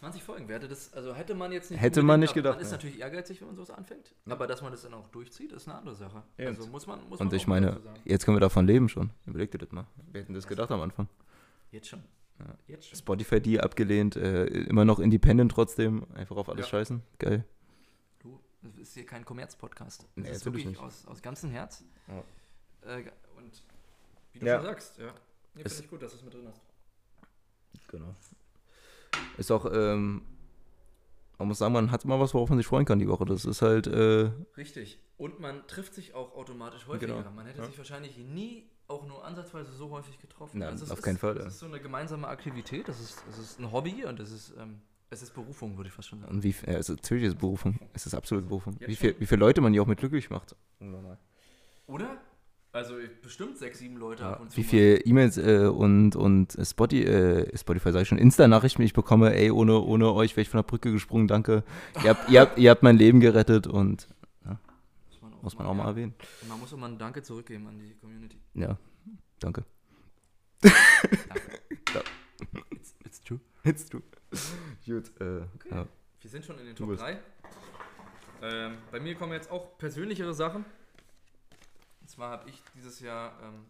[0.00, 2.62] 20 Folgen, wer hätte das, also hätte man jetzt nicht Hätte man nicht gedacht, Man
[2.62, 2.76] ist ja.
[2.76, 5.78] natürlich ehrgeizig, wenn man sowas anfängt, aber dass man das dann auch durchzieht, ist eine
[5.78, 6.22] andere Sache.
[6.36, 6.48] Ja.
[6.48, 8.88] Also muss man, muss man Und ich auch mal meine, jetzt können wir davon leben
[8.88, 9.10] schon.
[9.24, 9.86] Überleg dir das mal.
[10.12, 11.08] Wir hätten das gedacht am Anfang.
[11.70, 12.02] Jetzt schon.
[12.68, 12.98] Jetzt schon.
[12.98, 16.70] Spotify die abgelehnt, äh, immer noch independent trotzdem, einfach auf alles Ja.
[16.70, 17.02] scheißen.
[17.18, 17.44] Geil.
[18.72, 20.02] Das ist hier kein Kommerz-Podcast.
[20.16, 20.80] Das Nee, ist wirklich nicht.
[20.80, 21.84] aus, aus ganzem Herz.
[22.82, 23.04] Äh,
[23.36, 23.62] und
[24.32, 24.56] wie du Ja.
[24.56, 25.12] schon sagst, ja.
[25.54, 26.60] Nee, finde ich gut, dass du es mit drin hast.
[27.88, 28.14] Genau.
[29.38, 30.22] Ist auch, ähm,
[31.38, 33.24] man muss sagen, man hat immer was, worauf man sich freuen kann die Woche.
[33.24, 34.98] Das ist halt, äh, Richtig.
[35.18, 37.16] Und man trifft sich auch automatisch häufiger.
[37.18, 37.30] Genau.
[37.30, 37.66] Man hätte Ja.
[37.66, 40.58] sich wahrscheinlich nie auch nur ansatzweise so häufig getroffen.
[40.60, 41.46] Nein, Also auf ist, keinen Fall, ja.
[41.46, 44.80] ist so eine gemeinsame Aktivität, es ist, es ist ein Hobby und es ist, ähm,
[45.10, 46.32] es ist Berufung, würde ich fast schon sagen.
[46.34, 47.78] und wie, es ist, natürlich ist es Berufung.
[47.92, 48.76] Es ist absolute Berufung.
[48.80, 50.56] Jetzt Wie, viel, wie viele Leute man hier auch mit glücklich macht.
[51.86, 52.18] Oder?
[52.72, 54.56] Also bestimmt sechs, sieben Leute Ja, ab und zu.
[54.58, 54.68] wie mal.
[54.68, 59.50] viele E-Mails äh, und, und Spotify, äh, Spotify sage ich schon, Insta-Nachrichten ich bekomme, ey,
[59.50, 61.64] ohne, ohne euch wäre ich von der Brücke gesprungen, danke.
[62.04, 64.08] Ihr habt, ihr habt, ihr habt mein Leben gerettet und
[64.44, 64.58] ja,
[65.08, 65.88] Muss man auch, muss man auch mal ja.
[65.90, 66.14] erwähnen.
[66.42, 68.36] Und man muss immer ein Danke zurückgeben an die Community.
[68.52, 68.76] Ja,
[69.38, 69.64] danke.
[72.70, 73.40] It's, it's true.
[73.64, 74.02] Jetzt du.
[74.86, 75.86] Gut, äh, ja.
[76.20, 77.02] Wir sind schon in den Top bist.
[77.02, 77.20] 3.
[78.42, 80.64] Ähm, bei mir kommen jetzt auch persönlichere Sachen.
[82.00, 83.64] Und zwar habe ich dieses Jahr ähm,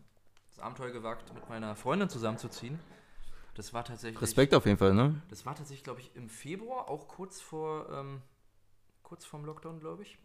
[0.49, 2.79] das Abenteuer gewagt, mit meiner Freundin zusammenzuziehen.
[3.55, 4.21] Das war tatsächlich.
[4.21, 5.23] Respekt auf jeden Fall, ne?
[5.31, 8.21] Das war tatsächlich, glaube ich, im Februar, auch kurz vor, ähm,
[9.03, 10.19] kurz vorm Lockdown, glaube ich.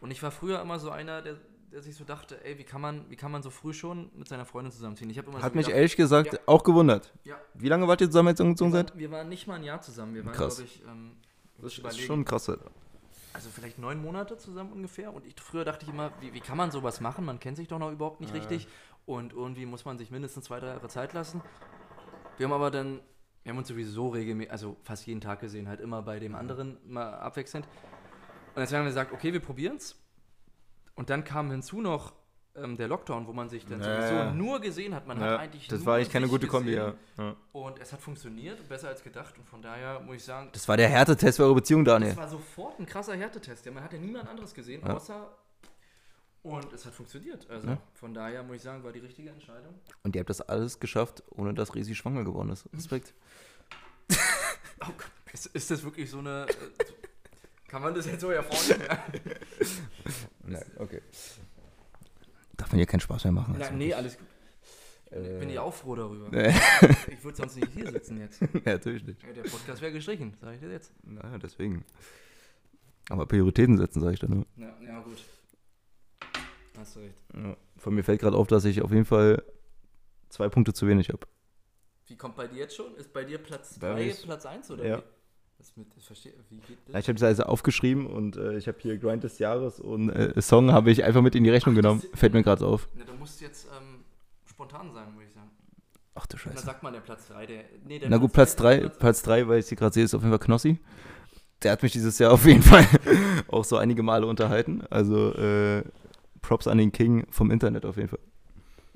[0.00, 1.38] Und ich war früher immer so einer, der,
[1.72, 4.28] der sich so dachte, ey, wie kann man, wie kann man so früh schon mit
[4.28, 5.08] seiner Freundin zusammenziehen?
[5.10, 7.12] Ich habe immer Hat so mich gedacht, ehrlich gesagt ja, auch gewundert.
[7.24, 7.36] Ja.
[7.54, 8.90] Wie lange wart ihr zusammen jetzt umgezogen wir, seid?
[8.90, 10.14] waren, wir waren nicht mal ein Jahr zusammen.
[10.14, 10.56] Wir waren, Krass.
[10.56, 11.16] glaube ich, ähm,
[11.58, 12.50] Das ist schon krass.
[13.34, 15.14] Also vielleicht neun Monate zusammen ungefähr.
[15.14, 17.24] Und ich, früher dachte ich immer, wie, wie kann man sowas machen?
[17.24, 18.40] Man kennt sich doch noch überhaupt nicht Ja.
[18.40, 18.68] richtig.
[19.06, 21.40] Und irgendwie muss man sich mindestens zwei, drei Jahre Zeit lassen.
[22.36, 23.00] Wir haben aber dann,
[23.42, 26.76] wir haben uns sowieso regelmäßig, also fast jeden Tag gesehen, halt immer bei dem anderen
[26.86, 27.66] mal abwechselnd.
[28.54, 29.96] Und deswegen haben wir gesagt, okay, wir probieren's.
[30.94, 32.12] Und dann kam hinzu noch
[32.54, 35.06] ähm, der Lockdown, wo man sich dann Ja, sowieso nur gesehen hat.
[35.06, 36.92] Man Ja, hat eigentlich das war eigentlich keine gute Kombi, ja.
[37.16, 37.34] Ja.
[37.52, 39.38] Und es hat funktioniert, besser als gedacht.
[39.38, 42.10] Und von daher muss ich sagen, Das war der Härtetest für eure Beziehung, Daniel.
[42.10, 43.64] das war sofort ein krasser Härtetest.
[43.64, 44.94] Ja, man hat ja niemand anderes gesehen, Ja.
[44.94, 45.28] außer.
[46.42, 47.48] Und es hat funktioniert.
[47.48, 47.78] Also Ja.
[47.94, 49.74] von daher muss ich sagen, war die richtige Entscheidung.
[50.02, 52.68] Und ihr habt das alles geschafft, ohne dass Resi schwanger geworden ist.
[52.74, 53.14] Respekt.
[54.84, 56.44] Oh Gott, ist, ist das wirklich so eine.
[57.72, 58.82] äh, Kann man das jetzt so hervorheben?
[60.46, 61.00] Nein, okay.
[62.56, 63.52] Darf man hier keinen Spaß mehr machen?
[63.54, 64.26] Nein, also nee, alles gut.
[65.10, 66.30] Ich bin ja auch froh darüber.
[67.08, 68.40] Ich würde sonst nicht hier sitzen jetzt.
[68.64, 69.22] Ja, natürlich nicht.
[69.22, 70.92] Ja, der Podcast wäre gestrichen, sage ich dir jetzt.
[71.04, 71.84] Naja, deswegen.
[73.10, 74.46] Aber Prioritäten setzen, sage ich dann nur.
[74.56, 75.22] Ja, ja gut.
[76.78, 77.14] Hast du recht.
[77.34, 77.56] Ja.
[77.76, 79.42] Von mir fällt gerade auf, dass ich auf jeden Fall
[80.30, 81.26] zwei Punkte zu wenig habe.
[82.06, 82.94] Wie kommt bei dir jetzt schon?
[82.96, 84.98] Ist bei dir Platz Bei 3 mir ist- Platz 1 oder ja.
[84.98, 85.02] wie?
[85.62, 87.00] Das mit, ich verstehe, wie geht das?
[87.00, 90.40] Ich habe es also aufgeschrieben und äh, ich habe hier Grind des Jahres und äh,
[90.42, 92.02] Song habe ich einfach mit in die Rechnung genommen.
[92.14, 92.88] Fällt mir gerade auf.
[92.96, 94.00] Na, du musst jetzt ähm,
[94.44, 95.50] spontan sein, würde ich sagen.
[96.16, 96.66] Ach du Dann Scheiße.
[96.66, 97.64] sagt man der Platz 3, der.
[97.86, 100.14] Nee, der Na gut, Platz zwei- 3, Platz 3, weil ich sie gerade sehe, ist
[100.14, 100.80] auf jeden Fall Knossi.
[101.62, 102.84] Der hat mich dieses Jahr auf jeden Fall
[103.48, 104.82] auch so einige Male unterhalten.
[104.90, 105.84] Also äh,
[106.40, 108.18] Props an den King vom Internet auf jeden Fall.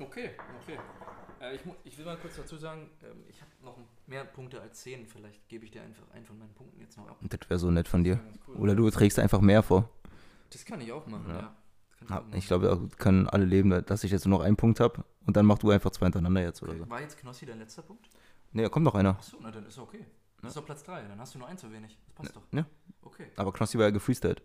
[0.01, 0.31] Okay,
[0.63, 0.79] okay.
[1.41, 3.23] Äh, ich, ich will mal kurz dazu sagen, ähm,
[4.09, 5.07] mehr Punkte als 10.
[5.07, 7.17] Vielleicht gebe ich dir einfach einen von meinen Punkten jetzt noch ab.
[7.21, 8.21] Und das wäre so nett von dir.
[8.47, 8.57] Cool.
[8.57, 9.89] Oder du trägst einfach mehr vor.
[10.51, 11.41] Das kann ich auch machen, ja.
[11.41, 11.57] Ja.
[12.01, 12.39] Ich Ja, auch machen.
[12.39, 15.37] Ich glaube, da können alle leben, dass ich jetzt nur noch einen Punkt habe und
[15.37, 16.89] dann mach du einfach zwei hintereinander jetzt oder so.
[16.89, 18.09] War jetzt Knossi dein letzter Punkt?
[18.53, 19.17] Ne, da kommt noch einer.
[19.17, 20.05] Achso, na dann ist okay.
[20.41, 21.99] Das ist doch Platz 3, dann hast du nur einen zu wenig.
[22.07, 22.43] Das passt doch.
[22.53, 22.65] Ja.
[23.03, 23.27] Okay.
[23.37, 24.43] Aber Knossi war ja gefreestylt.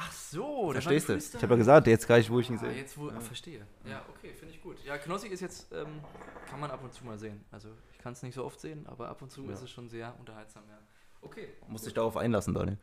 [0.00, 1.16] Ach so, Verstehst du?
[1.16, 2.72] Ich habe ja gesagt, jetzt gleich, wo ich ihn Ah, sehe.
[2.72, 3.66] jetzt wo, ah, verstehe.
[3.84, 4.76] Ja, okay, finde ich gut.
[4.84, 6.00] Ja, Knossi ist jetzt, ähm,
[6.48, 7.44] kann man ab und zu mal sehen.
[7.50, 9.52] Also ich kann es nicht so oft sehen, aber ab und zu Ja.
[9.52, 10.78] ist es schon sehr unterhaltsam, ja.
[11.20, 11.48] Okay.
[11.66, 12.78] Muss dich darauf einlassen, Daniel.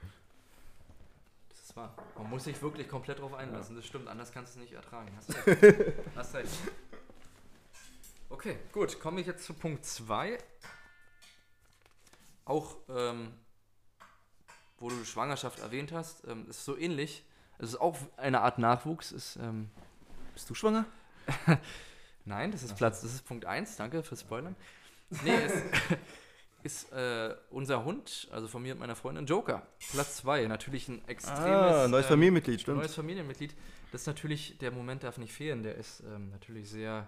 [1.47, 1.95] Das ist wahr.
[2.17, 3.77] Man muss sich wirklich komplett drauf einlassen.
[3.77, 5.09] Das stimmt, anders kannst du es nicht ertragen.
[5.15, 5.93] Hast recht.
[6.17, 6.49] Hast recht.
[8.29, 8.99] Okay, gut.
[8.99, 10.37] Komme ich jetzt zu Punkt 2.
[12.43, 13.31] Auch, ähm,
[14.77, 17.23] wo du Schwangerschaft erwähnt hast, ähm, ist so ähnlich.
[17.57, 19.11] Es ist auch eine Art Nachwuchs.
[19.11, 19.69] Ist, ähm,
[20.33, 20.85] Bist du schwanger?
[22.25, 24.55] Nein, das ist Platz, das ist Punkt 1, danke fürs Spoilern.
[25.23, 25.53] Nee, es
[26.63, 29.67] ist äh, unser Hund, also von mir und meiner Freundin, Joker.
[29.91, 31.39] Platz 2, natürlich ein extremes.
[31.45, 32.79] Ah, neues ähm, Familienmitglied, stimmt.
[32.79, 33.55] Neues Familienmitglied.
[33.91, 37.07] Das ist natürlich, der Moment darf nicht fehlen, der ist ähm, natürlich sehr,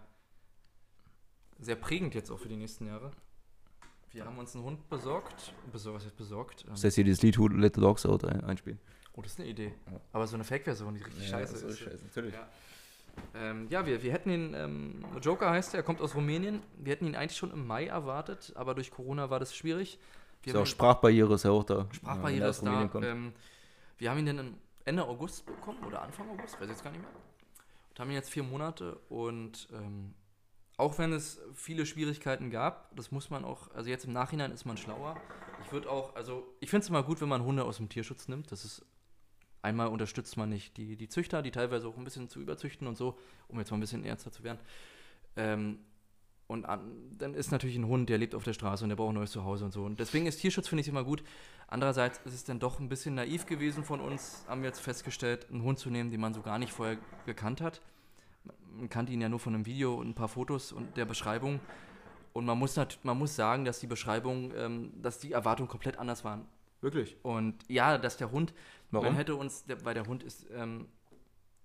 [1.59, 3.11] sehr prägend jetzt auch für die nächsten Jahre.
[4.11, 5.53] Wir haben uns einen Hund besorgt.
[5.71, 6.63] Besorgt, was heißt besorgt?
[6.65, 8.79] Ähm, Das heißt hier dieses Lied Who Let the Dogs Out ein einspielen.
[9.13, 9.73] Oh, das ist eine Idee.
[10.13, 12.03] Aber so eine Fake-Version, die richtig Ja, scheiße das ist.
[12.05, 12.33] natürlich.
[12.33, 12.47] Ja,
[13.35, 16.61] ähm, ja wir, wir hätten ihn, ähm, Joker heißt er, er kommt aus Rumänien.
[16.77, 19.99] Wir hätten ihn eigentlich schon im Mai erwartet, aber durch Corona war das schwierig.
[20.43, 21.87] Wir Ist haben auch ihn- Sprachbarriere ist ja auch da.
[21.91, 22.69] Sprachbarriere er ist aus da.
[22.69, 23.05] Rumänien kommt.
[23.05, 23.33] Ähm,
[23.97, 24.53] wir haben ihn dann im
[24.85, 27.09] Ende August bekommen oder Anfang August, weiß ich jetzt gar nicht mehr.
[27.89, 30.13] Und haben ihn jetzt vier Monate und ähm,
[30.77, 34.65] auch wenn es viele Schwierigkeiten gab, das muss man auch, also jetzt im Nachhinein ist
[34.65, 35.19] man schlauer.
[35.65, 38.27] Ich würde auch, also ich finde es immer gut, wenn man Hunde aus dem Tierschutz
[38.27, 38.51] nimmt.
[38.51, 38.85] Das ist
[39.63, 42.95] einmal unterstützt man nicht die, die Züchter, die teilweise auch ein bisschen zu überzüchten und
[42.95, 43.17] so,
[43.47, 44.59] um jetzt mal ein bisschen ernster zu werden.
[45.35, 45.79] Ähm,
[46.45, 49.11] und an, dann ist natürlich ein Hund, der lebt auf der Straße und der braucht
[49.11, 49.83] ein neues Zuhause und so.
[49.83, 51.23] Und deswegen ist Tierschutz, finde ich, immer gut.
[51.67, 55.49] Andererseits ist es dann doch ein bisschen naiv gewesen von uns, haben wir jetzt festgestellt,
[55.49, 57.81] einen Hund zu nehmen, den man so gar nicht vorher gekannt hat.
[58.71, 61.59] Man kannte ihn ja nur von einem Video und ein paar Fotos und der Beschreibung.
[62.33, 66.23] Und man muss, man muss sagen, dass die Beschreibung, ähm, dass die Erwartungen komplett anders
[66.23, 66.45] waren.
[66.81, 67.17] Wirklich?
[67.23, 68.53] Und ja, dass der Hund,
[68.91, 69.07] Warum?
[69.07, 70.87] man hätte uns, der, weil der Hund ist, ähm,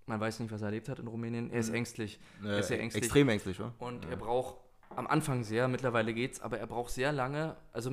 [0.06, 1.74] man weiß nicht, was er erlebt hat in Rumänien, er ist Mhm.
[1.76, 2.18] ängstlich.
[2.42, 3.04] Äh, er ist sehr ängstlich.
[3.04, 3.74] extrem ängstlich, wa?
[3.78, 4.12] Und Ja.
[4.12, 4.56] er braucht
[4.96, 7.90] am Anfang sehr, mittlerweile geht's, aber er braucht sehr lange, also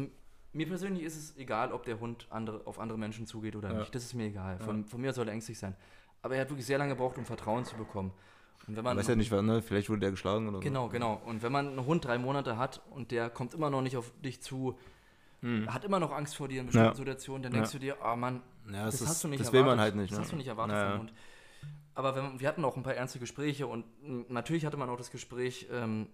[0.53, 3.79] mir persönlich ist es egal, ob der Hund andere, auf andere Menschen zugeht oder Ja.
[3.79, 3.93] nicht.
[3.93, 4.57] Das ist mir egal.
[4.59, 4.87] Von, Ja.
[4.87, 5.75] von mir soll er ängstlich sein.
[6.21, 8.11] Aber er hat wirklich sehr lange gebraucht, um Vertrauen zu bekommen.
[8.67, 9.61] Und wenn man weiß ja nicht, was, ne?
[9.61, 10.89] Vielleicht wurde der geschlagen oder Genau, so.
[10.91, 11.21] genau.
[11.25, 14.11] Und wenn man einen Hund drei Monate hat und der kommt immer noch nicht auf
[14.21, 14.77] dich zu,
[15.41, 15.73] Hm.
[15.73, 16.95] hat immer noch Angst vor dir in bestimmten Ja.
[16.95, 17.59] Situationen, dann Ja.
[17.59, 18.41] denkst du dir, oh Mann,
[18.71, 19.65] Ja, das, das hast du nicht das erwartet.
[19.65, 20.23] will man halt nicht, Das ne?
[20.23, 20.99] hast du nicht erwartet Ja, vom ja.
[20.99, 21.13] Hund.
[21.95, 23.85] aber wenn, wir hatten auch ein paar ernste Gespräche und
[24.29, 26.07] natürlich hatte man auch das Gespräch, ähm,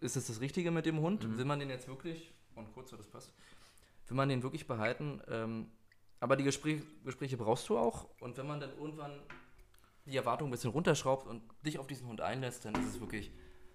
[0.00, 1.28] ist es das Richtige mit dem Hund?
[1.28, 1.36] Mhm.
[1.36, 3.32] Will man den jetzt wirklich, und kurz so, das passt,
[4.08, 5.20] will man den wirklich behalten?
[5.28, 5.66] Ähm,
[6.20, 9.12] aber die Gespräch, Gespräche brauchst du auch und wenn man dann irgendwann
[10.06, 13.32] die Erwartung ein bisschen runterschraubt und dich auf diesen Hund einlässt, dann ist es wirklich,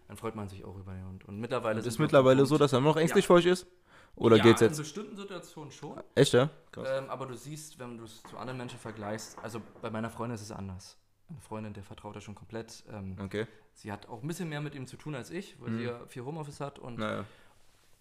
[0.08, 1.26] dann freut man sich auch über den Hund.
[1.26, 3.28] Und mittlerweile Ist auf dem mittlerweile so, dass er immer noch ängstlich Ja.
[3.28, 3.68] vor euch ist?
[4.16, 4.78] Oder ja, geht's in jetzt?
[4.78, 6.00] bestimmten Situationen schon.
[6.16, 6.50] Echt, ja?
[6.78, 10.36] Ähm, aber du siehst, wenn du es zu anderen Menschen vergleichst, also bei meiner Freundin
[10.36, 10.98] ist es anders.
[11.30, 12.84] Meine Freundin, der vertraut er schon komplett.
[12.92, 13.48] Ähm, Okay.
[13.74, 15.78] Sie hat auch ein bisschen mehr mit ihm zu tun als ich, weil Mhm.
[15.78, 16.80] sie ja viel Homeoffice hat.
[16.80, 17.24] Und, Naja.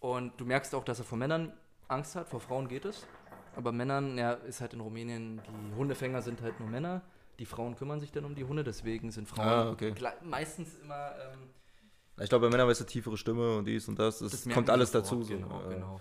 [0.00, 1.52] und du merkst auch, dass er vor Männern
[1.88, 3.06] Angst hat, vor Frauen geht es.
[3.54, 7.02] Aber Männern, ja, ist halt in Rumänien, die Hundefänger sind halt nur Männer.
[7.38, 9.94] Die Frauen kümmern sich dann um die Hunde, deswegen sind Frauen Ah, okay.
[10.22, 11.12] meistens immer.
[11.32, 11.50] Ähm,
[12.20, 14.20] Ich glaube, bei Männern ist eine tiefere Stimme und dies und das.
[14.20, 15.22] Merken kommt alles dazu.
[15.22, 15.34] So.
[15.34, 15.68] genau, Ja.
[15.68, 16.00] genau.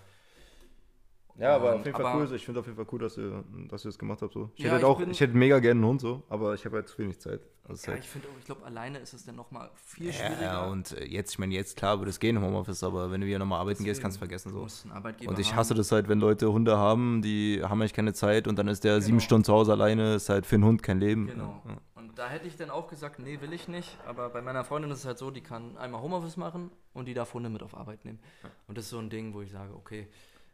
[1.38, 2.34] Ja, aber auf jeden Fall aber- cool.
[2.34, 4.32] Ich finde auf jeden Fall cool, dass ihr, dass ihr das gemacht habt.
[4.32, 4.50] So.
[4.56, 6.64] Ich, Ja, hätte ich auch, bin- ich hätte mega gerne einen Hund so, aber ich
[6.64, 7.40] habe halt zu wenig Zeit.
[7.68, 10.42] Also ja, halt, ich finde auch, ich glaube, alleine ist es dann nochmal viel schwieriger.
[10.42, 13.20] ja, und äh, jetzt, ich meine, jetzt klar würde es gehen im Homeoffice, aber wenn
[13.20, 14.52] du wieder nochmal arbeiten gehst, Deswegen kannst du vergessen.
[14.52, 14.58] So.
[14.60, 15.56] musst du einen Arbeitgeber Und ich haben.
[15.58, 18.82] hasse das halt, wenn Leute Hunde haben, die haben eigentlich keine Zeit und dann ist
[18.84, 19.24] der sieben Genau.
[19.24, 21.26] Stunden zu Hause alleine, ist halt für einen Hund kein Leben.
[21.26, 21.62] Genau.
[21.66, 21.76] Ja.
[21.94, 23.96] Und da hätte ich dann auch gesagt, nee, will ich nicht.
[24.06, 27.14] Aber bei meiner Freundin ist es halt so, die kann einmal Homeoffice machen und die
[27.14, 28.18] darf Hunde mit auf Arbeit nehmen.
[28.66, 30.08] Und das ist so ein Ding, wo ich sage, okay.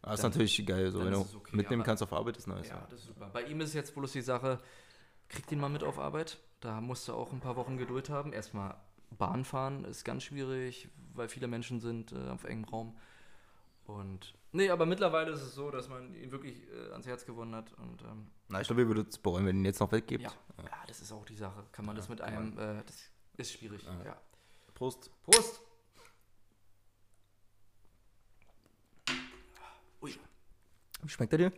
[0.06, 2.46] Ah, ist dann- natürlich geil, so, wenn ist du okay, mitnehmen kannst auf Arbeit, ist
[2.46, 2.68] nice.
[2.68, 3.30] Ja, das ist super.
[3.32, 4.60] Bei ihm ist jetzt bloß die Sache,
[5.28, 6.38] kriegt ihn mal mit auf Arbeit.
[6.60, 8.32] Da musst du auch ein paar Wochen Geduld haben.
[8.32, 8.76] Erstmal
[9.10, 12.96] Bahn fahren ist ganz schwierig, weil viele Menschen sind äh, auf engem Raum.
[13.86, 17.54] Und nee, aber mittlerweile ist es so, dass man ihn wirklich äh, ans Herz gewonnen
[17.54, 17.72] hat.
[17.74, 20.22] Und ähm, Na, ich glaube, ihr würdet es bereuen, wenn ihr ihn jetzt noch weggebt.
[20.22, 21.64] ja, ja, das ist auch die Sache.
[21.72, 23.82] Kann man das mit einem, äh, das ist schwierig.
[24.04, 24.16] Ja.
[24.74, 25.10] Prost.
[25.22, 25.60] Prost!
[30.02, 30.14] Ui.
[30.93, 31.52] Wie schmeckt er dir?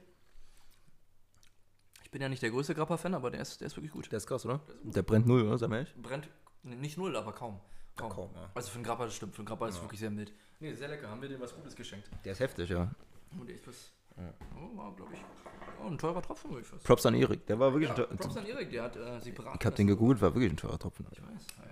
[2.03, 4.11] Ich bin ja nicht der größte Grappa-Fan, aber der ist, der ist wirklich gut.
[4.11, 4.61] Der ist krass, oder?
[4.85, 5.59] Der brennt null, oder?
[5.59, 5.95] Sag mal ehrlich.
[5.97, 6.29] Brennt
[6.63, 7.61] nicht null, aber kaum.
[7.97, 8.11] Kaum.
[8.11, 8.51] Kaum, ja.
[8.55, 9.35] Also für einen Grappa, das stimmt.
[9.35, 9.85] Für einen Grappa ist es Ja.
[9.85, 10.33] wirklich sehr mild.
[10.61, 11.09] Nee, sehr lecker.
[11.11, 12.09] Haben wir dir was Gutes geschenkt.
[12.25, 12.91] Der ist heftig, ja.
[13.39, 13.93] Und echt was.
[14.19, 15.21] Oh, war, glaube ich.
[15.83, 16.85] Oh, ein teurer Tropfen, würde ich fast.
[16.85, 17.47] Props an Erik.
[17.47, 19.57] Der war wirklich ja, ein teuer- Props an Erik, der hat äh, separat.
[19.61, 21.07] Ich habe den gegoogelt, war wirklich ein teurer Tropfen.
[21.11, 21.29] Ich weiß.
[21.29, 21.65] ja.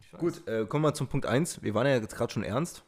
[0.00, 0.20] Ich weiß.
[0.20, 1.62] Gut, äh, kommen wir zum Punkt 1.
[1.62, 2.82] Wir waren ja jetzt gerade schon ernst.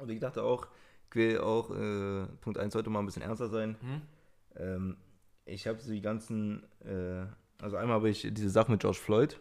[0.00, 0.66] Und ich dachte auch,
[1.08, 3.76] ich will auch, äh, Punkt 1 sollte mal ein bisschen ernster sein.
[3.80, 4.02] Mhm.
[4.56, 4.96] Ähm,
[5.44, 7.26] ich habe so die ganzen, äh,
[7.62, 9.40] also einmal habe ich diese Sache mit George Floyd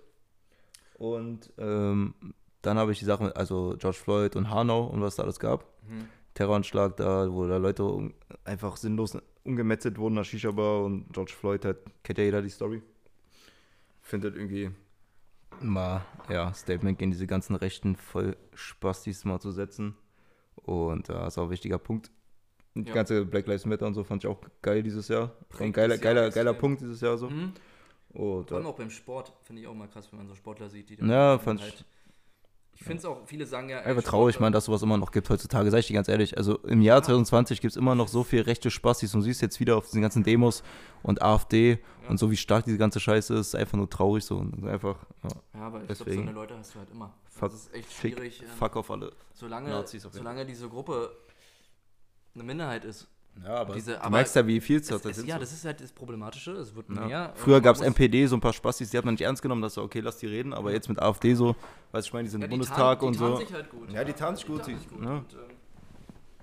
[0.97, 2.13] und ähm,
[2.61, 5.39] dann habe ich die Sache mit, also George Floyd und Hanau und was da alles
[5.39, 5.65] gab.
[5.87, 6.07] Mhm.
[6.33, 8.13] Terroranschlag da, wo da Leute um,
[8.43, 12.81] einfach sinnlos umgemetzelt wurden nach Shisha-Bar und George Floyd hat, kennt ja jeder die Story.
[14.01, 14.71] Findet irgendwie
[15.61, 19.95] mal, ja, Statement gegen diese ganzen rechten Vollspastis mal zu setzen.
[20.55, 22.11] Und da ist auch ein wichtiger Punkt.
[22.73, 22.93] Die Ja.
[22.93, 25.31] ganze Black Lives Matter und so fand ich auch geil dieses Jahr.
[25.59, 27.29] Ein geiler, das Jahr geiler, geiler Punkt dieses Jahr so.
[27.29, 27.53] Mhm.
[28.09, 28.71] Und, Vor allem ja.
[28.71, 31.35] auch beim Sport finde ich auch mal krass, wenn man so Sportler sieht, die Ja,
[31.35, 31.85] dann fand ich- halt.
[32.77, 33.79] Ich finde es auch, viele sagen ja.
[33.79, 36.37] ey, Einfach traurig, man, dass sowas immer noch gibt heutzutage, sag ich dir ganz ehrlich.
[36.37, 39.59] Also im Jahr 2020 gibt es immer noch so viel rechte Spastis und siehst jetzt
[39.59, 40.61] wieder auf diesen ganzen Demos
[41.01, 44.67] und AfD und so wie stark diese ganze Scheiße ist, einfach nur traurig so und
[44.67, 45.29] einfach, ja.
[45.53, 47.13] Ja, aber ich glaube, so eine Leute hast du halt immer.
[47.29, 48.41] Fuck, das ist echt fick, schwierig.
[48.41, 51.15] ähm, fuck auf alle Solange, Nazis auf solange diese Gruppe
[52.33, 53.07] eine Minderheit ist.
[53.43, 55.51] Ja, aber diese, du merkst ja, wie viel es es, da es, sind Ja, das
[55.51, 56.51] ist halt das Problematische.
[56.53, 57.05] Es wird Ja.
[57.07, 57.33] mehr.
[57.35, 59.73] Früher gab es MPD, so ein paar Spastis, die hat man nicht ernst genommen, dass
[59.73, 61.55] so, okay, lass die reden, aber jetzt mit AfD so,
[61.91, 63.35] weißt du, ich meine, die sind Ja, im die Bundestag tarnen- die und so.
[63.37, 63.91] sich halt gut.
[63.91, 64.65] Ja, die tarnen sich gut.
[64.65, 64.99] die- sich gut.
[64.99, 65.55] Und, ähm,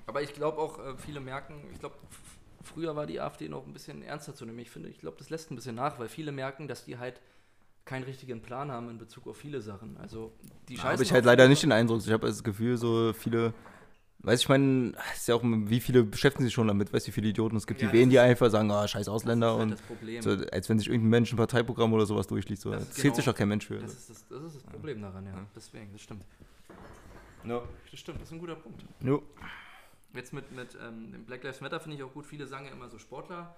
[0.07, 1.95] aber ich glaube auch, äh, viele merken, ich glaube,
[2.63, 4.59] früher war die AfD noch ein bisschen ernster zu nehmen.
[4.59, 7.21] Ich finde, ich glaube, das lässt ein bisschen nach, weil viele merken, dass die halt
[7.85, 9.97] keinen richtigen Plan haben in Bezug auf viele Sachen.
[9.97, 10.33] Also
[10.69, 12.01] die Da scheißen habe ich halt leider nicht den Eindruck.
[12.05, 13.53] Ich habe das Gefühl, so viele,
[14.23, 17.13] weiß ich meine, ist ja auch, wie viele beschäftigen sich schon damit, weißt du, wie
[17.13, 19.59] viele Idioten es gibt, Ja, die wählen die einfach, sagen, ah, scheiß Ausländer das ist
[19.59, 20.23] halt und das Problem.
[20.23, 22.63] so, als wenn sich irgendein Mensch ein Parteiprogramm oder sowas durchliest.
[22.63, 22.71] So.
[22.71, 23.79] Das zählt genau- sich doch kein Mensch für.
[23.79, 25.35] Das ist das, das, ist das Problem daran, ja.
[25.57, 26.25] Deswegen, das stimmt.
[27.45, 27.63] Ja.
[27.91, 28.85] Das stimmt, das ist ein guter Punkt.
[29.01, 29.23] Jo.
[30.15, 32.27] Jetzt mit, mit ähm, dem Black Lives Matter finde ich auch gut.
[32.27, 33.57] Viele sagen ja immer so Sportler,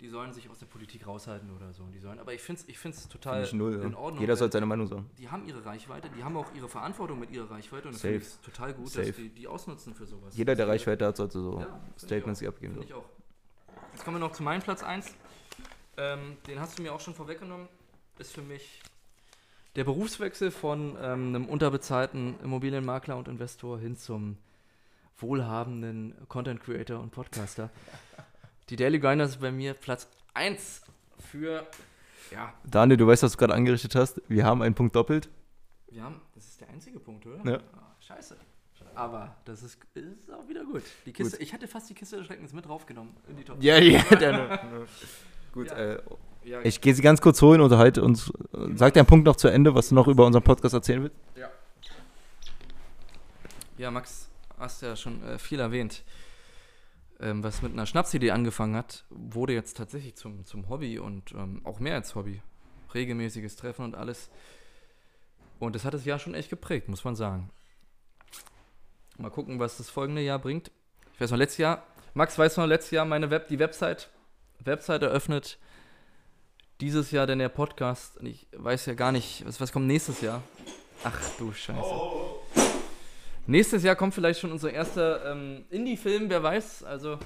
[0.00, 1.84] die sollen sich aus der Politik raushalten oder so.
[1.92, 4.20] Die sollen, aber ich finde es ich find's total Find null, in Ordnung.
[4.20, 5.10] Jeder soll seine Meinung sagen.
[5.18, 8.20] Die haben ihre Reichweite, die haben auch ihre Verantwortung mit ihrer Reichweite und das Safe.
[8.20, 9.06] finde ich total gut, Safe.
[9.06, 10.36] dass die die ausnutzen für sowas.
[10.36, 12.74] Jeder, der Reichweite hat, sollte so Ja, Statements abgeben.
[12.74, 13.04] Finde ich auch.
[13.92, 15.14] Jetzt kommen wir noch zu meinem Platz 1.
[15.96, 17.68] Ähm, den hast du mir auch schon vorweggenommen.
[18.18, 18.80] Ist für mich
[19.76, 24.38] der Berufswechsel von ähm, einem unterbezahlten Immobilienmakler und Investor hin zum
[25.18, 27.70] wohlhabenden Content Creator und Podcaster.
[28.70, 30.82] Die Daily Grinder ist bei mir Platz 1
[31.18, 31.66] für,
[32.30, 34.22] ja, Daniel, du weißt, was du gerade angerichtet hast.
[34.28, 35.28] Wir haben einen Punkt doppelt.
[35.88, 37.38] wir haben, das ist der einzige Punkt, oder?
[37.50, 37.58] Ja.
[37.74, 38.36] Ah, scheiße.
[38.94, 40.82] Aber das ist, ist auch wieder gut.
[41.06, 41.42] Die Kiste, Gut.
[41.46, 44.58] Ich hatte fast die Kiste des Schreckens mit draufgenommen in die Top Ja, ja, dann,
[45.52, 45.76] Gut, Ja.
[45.76, 46.02] äh,
[46.44, 46.60] Ja.
[46.62, 48.30] Ich gehe sie ganz kurz holen, unterhalte uns.
[48.52, 51.02] äh, Sag dir einen Punkt noch zu Ende, was du noch über unseren Podcast erzählen
[51.02, 51.16] willst.
[51.36, 51.50] Ja.
[53.78, 56.02] Ja, Max, hast ja schon äh, viel erwähnt.
[57.20, 61.60] Ähm, was mit einer Schnapsidee angefangen hat, wurde jetzt tatsächlich zum, zum Hobby und ähm,
[61.64, 62.40] auch mehr als Hobby.
[62.94, 64.30] Regelmäßiges Treffen und alles.
[65.58, 67.50] Und das hat das Jahr schon echt geprägt, muss man sagen.
[69.18, 70.70] Mal gucken, was das folgende Jahr bringt.
[71.12, 74.08] Ich weiß noch, letztes Jahr, Max weiß noch, letztes Jahr meine Web, die Website,
[74.60, 75.58] Website eröffnet.
[76.80, 78.16] Dieses Jahr denn der Podcast.
[78.16, 80.42] Und ich weiß ja gar nicht, was, was kommt nächstes Jahr.
[81.04, 82.19] Ach du Scheiße.
[83.50, 86.84] Nächstes Jahr kommt vielleicht schon unser erster ähm, Indie-Film, wer weiß.
[86.84, 87.18] Also,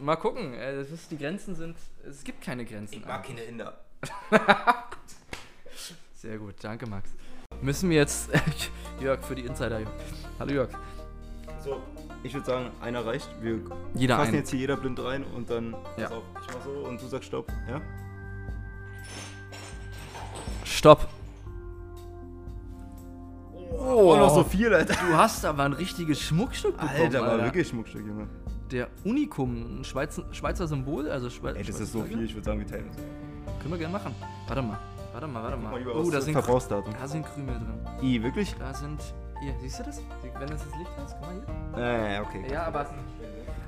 [0.00, 0.54] mal gucken.
[0.54, 1.76] Äh, es ist, die Grenzen sind.
[2.04, 2.96] Es gibt keine Grenzen.
[2.96, 3.78] Ich mag keine Inder.
[6.14, 7.10] Sehr gut, danke Max.
[7.62, 8.28] Müssen wir jetzt.
[9.00, 9.78] Jörg für die Insider.
[9.78, 9.92] Jörg.
[10.40, 10.70] Hallo Jörg.
[11.62, 11.80] So,
[12.24, 13.28] ich würde sagen, einer reicht.
[13.40, 13.60] Wir
[13.94, 14.38] Jeder fassen einen.
[14.38, 15.76] jetzt hier jeder blind rein und dann.
[15.96, 16.08] Ja.
[16.08, 17.46] Pass auf, ich mach so und du sagst Stopp.
[17.68, 17.80] Ja?
[20.64, 21.06] Stopp.
[23.70, 24.94] Oh, noch so viel, Alter.
[24.94, 27.00] Du hast aber ein richtiges Schmuckstück bekommen.
[27.00, 28.26] Alter, war wirklich Schmuckstück, Junge.
[28.70, 31.10] Der Unikum, ein Schweizer, Schweizer Symbol.
[31.10, 32.96] Also Schwe Ey, das Schweizer ist so viel, ich würde sagen, wir teilen uns.
[33.60, 34.14] Können wir gerne machen.
[34.46, 34.78] Warte mal.
[35.12, 35.86] Warte mal, warte mal.
[35.88, 37.80] Oh, da sind, da sind Krümel drin.
[38.02, 38.54] I, wirklich?
[38.58, 39.00] Da sind.
[39.40, 40.02] Hier, siehst du das?
[40.38, 41.34] Wenn das das Licht ist, guck mal
[41.74, 42.16] hier.
[42.16, 42.44] Äh, okay.
[42.52, 42.86] Ja, aber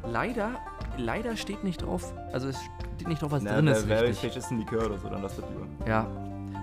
[0.06, 0.50] leider,
[0.98, 2.12] leider steht nicht drauf.
[2.32, 2.58] Also es
[2.96, 3.88] steht nicht drauf, was Na, drin ist.
[3.88, 4.18] Richtig.
[4.18, 5.66] Vielleicht ist ein Likör oder so, dann lass das lieber.
[5.88, 6.06] Ja,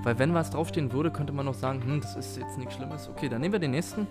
[0.04, 3.10] weil wenn was draufstehen würde, könnte man noch sagen, hm, das ist jetzt nichts Schlimmes.
[3.10, 4.08] Okay, dann nehmen wir den nächsten.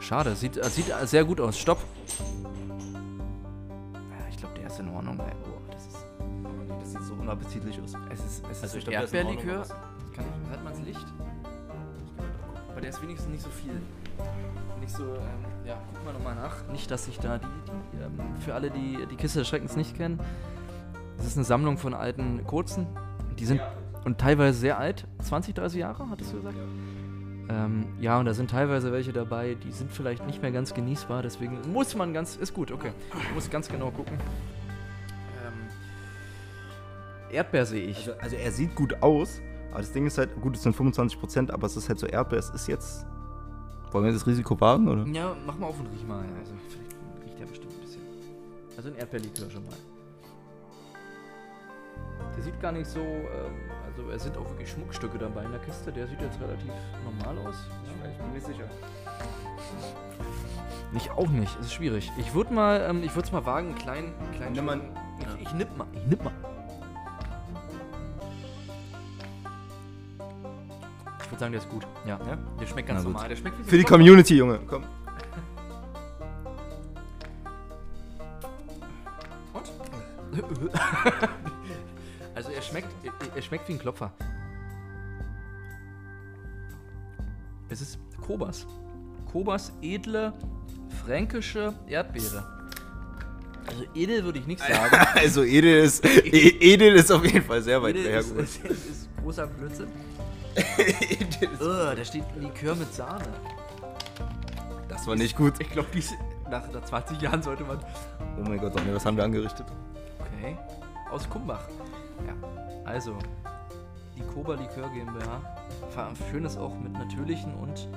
[0.00, 1.58] Schade, sieht, äh, sieht sehr gut aus.
[1.58, 1.78] Stopp.
[2.82, 5.18] Ja, ich glaube, der ist in Ordnung.
[5.20, 5.32] Ey.
[5.44, 5.96] Oh, das ist,
[6.80, 7.94] Das sieht so unappetitlich aus.
[8.10, 9.62] es ist, es Also ist glaub, Erdbeerlikör.
[10.14, 11.06] Kann hört man das Licht?
[12.70, 13.80] Aber der ist wenigstens nicht so viel.
[14.80, 16.66] Nicht so, ähm, ja, guck mal nochmal nach.
[16.72, 19.96] Nicht, dass ich da die, die ähm, für alle, die die Kiste des Schreckens nicht
[19.96, 20.18] kennen,
[21.16, 22.86] das ist eine Sammlung von alten kurzen.
[23.38, 23.60] Die sind
[24.04, 26.56] und teilweise sehr alt, 20, 30 Jahre, hattest du gesagt?
[27.48, 31.22] Ähm, ja, und da sind teilweise welche dabei, die sind vielleicht nicht mehr ganz genießbar,
[31.22, 32.92] deswegen muss man ganz, ist gut, okay.
[33.34, 34.18] Muss ganz genau gucken.
[35.44, 35.68] Ähm,
[37.30, 37.98] Erdbeer sehe ich.
[37.98, 39.40] Also, also er sieht gut aus,
[39.70, 42.38] aber das Ding ist halt, gut, es sind 25%, aber es ist halt so Erdbeer,
[42.38, 43.06] es ist jetzt.
[43.90, 45.06] Wollen wir das Risiko wagen, oder?
[45.06, 46.24] Ja, mach mal auf und riech mal.
[46.38, 48.02] Also, vielleicht riecht der bestimmt ein bisschen.
[48.76, 49.74] Also ein Erdbeerlikör schon mal.
[52.36, 55.60] Der sieht gar nicht so, ähm, also es sind auch wirklich Schmuckstücke dabei in der
[55.60, 55.92] Kiste.
[55.92, 56.70] Der sieht jetzt relativ
[57.04, 57.56] normal aus.
[58.02, 58.64] Ja, Ich bin nicht sicher.
[60.94, 62.10] Ich auch nicht, es ist schwierig.
[62.18, 64.76] Ich würde mal, ähm, ich würde es mal wagen, einen kleinen, einen kleinen Nimm mal-
[64.76, 65.40] Schluck.
[65.40, 66.32] ich, ich nipp mal, ich nipp mal.
[71.22, 71.86] Ich würde sagen, der ist gut.
[72.06, 72.36] Ja, Ja?
[72.60, 73.12] der schmeckt ganz Na gut.
[73.14, 73.28] normal.
[73.28, 73.84] Der schmeckt wie so Für die.
[73.84, 74.58] Community, Junge.
[74.68, 74.84] Komm.
[82.46, 84.12] also er schmeckt, er, er schmeckt wie ein Klopfer.
[87.68, 88.66] Es ist Kobas.
[89.30, 90.32] Kobas edle
[91.04, 92.44] fränkische Erdbeere.
[93.66, 94.96] Also edel würde ich nicht sagen.
[95.14, 98.40] Also Edel ist, E- Edel ist auf jeden Fall sehr weit edel hergeholt.
[98.44, 99.86] ist, ist, ist großer Blödsinn.
[101.60, 103.24] Ugh, da steht Likör mit Sahne.
[104.88, 105.54] Das war nicht gut.
[105.60, 105.88] Ich glaube,
[106.50, 107.78] nach, nach 20 Jahren sollte man.
[108.38, 109.66] Oh mein Gott, was haben wir angerichtet?
[110.20, 110.58] Okay.
[111.10, 111.62] Aus Kumbach.
[112.26, 112.34] Ja.
[112.84, 113.16] Also,
[114.16, 115.40] die Koba Likör GmbH.
[116.30, 117.88] Schön ist auch mit natürlichen und.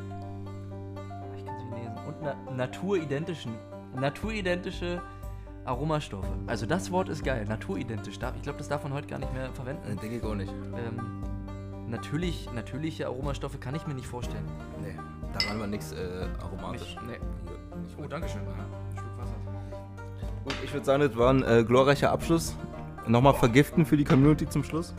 [1.35, 1.93] Ich kann es nicht lesen.
[2.07, 3.53] Und na naturidentischen.
[3.95, 5.01] Naturidentische
[5.65, 6.27] Aromastoffe.
[6.47, 7.45] Also, das Wort ist geil.
[7.47, 8.19] Naturidentisch.
[8.19, 9.97] Darf- Ich glaube, das darf man heute gar nicht mehr verwenden.
[10.01, 10.51] denke ich auch nicht.
[10.51, 11.23] Ähm,
[11.89, 14.45] natürlich, natürliche Aromastoffe kann ich mir nicht vorstellen.
[14.81, 14.95] Nee,
[15.37, 16.97] daran war nichts äh, aromatisch.
[17.07, 17.17] Nee.
[18.03, 18.41] Oh, danke schön.
[19.17, 19.33] Wasser.
[20.43, 22.55] Gut, ich würde sagen, das war ein äh, glorreicher Abschluss.
[23.07, 24.93] Nochmal vergiften für die Community zum Schluss.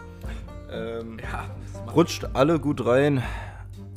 [0.71, 1.45] Ähm, Ja,
[1.93, 3.23] rutscht alle gut rein.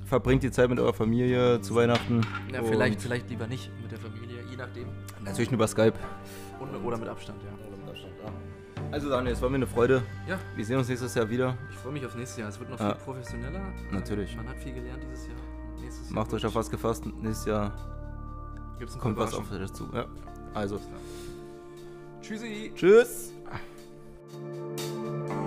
[0.06, 2.22] Verbringt die Zeit mit eurer Familie zu Weihnachten.
[2.52, 4.88] Ja, vielleicht, vielleicht lieber nicht mit der Familie, je nachdem.
[5.24, 5.94] Natürlich nur über Skype.
[6.60, 7.50] Und, oder mit Abstand, ja.
[8.92, 10.02] Also Daniel, es war mir eine Freude.
[10.28, 10.40] Ja.
[10.56, 11.56] Wir sehen uns nächstes Jahr wieder.
[11.70, 12.50] Ich freue mich aufs nächste Jahr.
[12.50, 12.96] Es wird noch Ja.
[12.96, 13.62] viel professioneller.
[13.92, 14.36] Natürlich.
[14.36, 15.36] Man hat viel gelernt dieses Jahr.
[15.80, 17.06] Nächstes Jahr Macht euch auf was gefasst.
[17.06, 17.72] Nächstes Jahr
[18.80, 19.90] Gibt's kommt was auf euch dazu.
[19.94, 20.06] Ja.
[20.56, 20.80] Also.
[22.22, 22.72] Tschüssi.
[22.76, 23.32] Tschüss.
[24.32, 25.39] Thank you.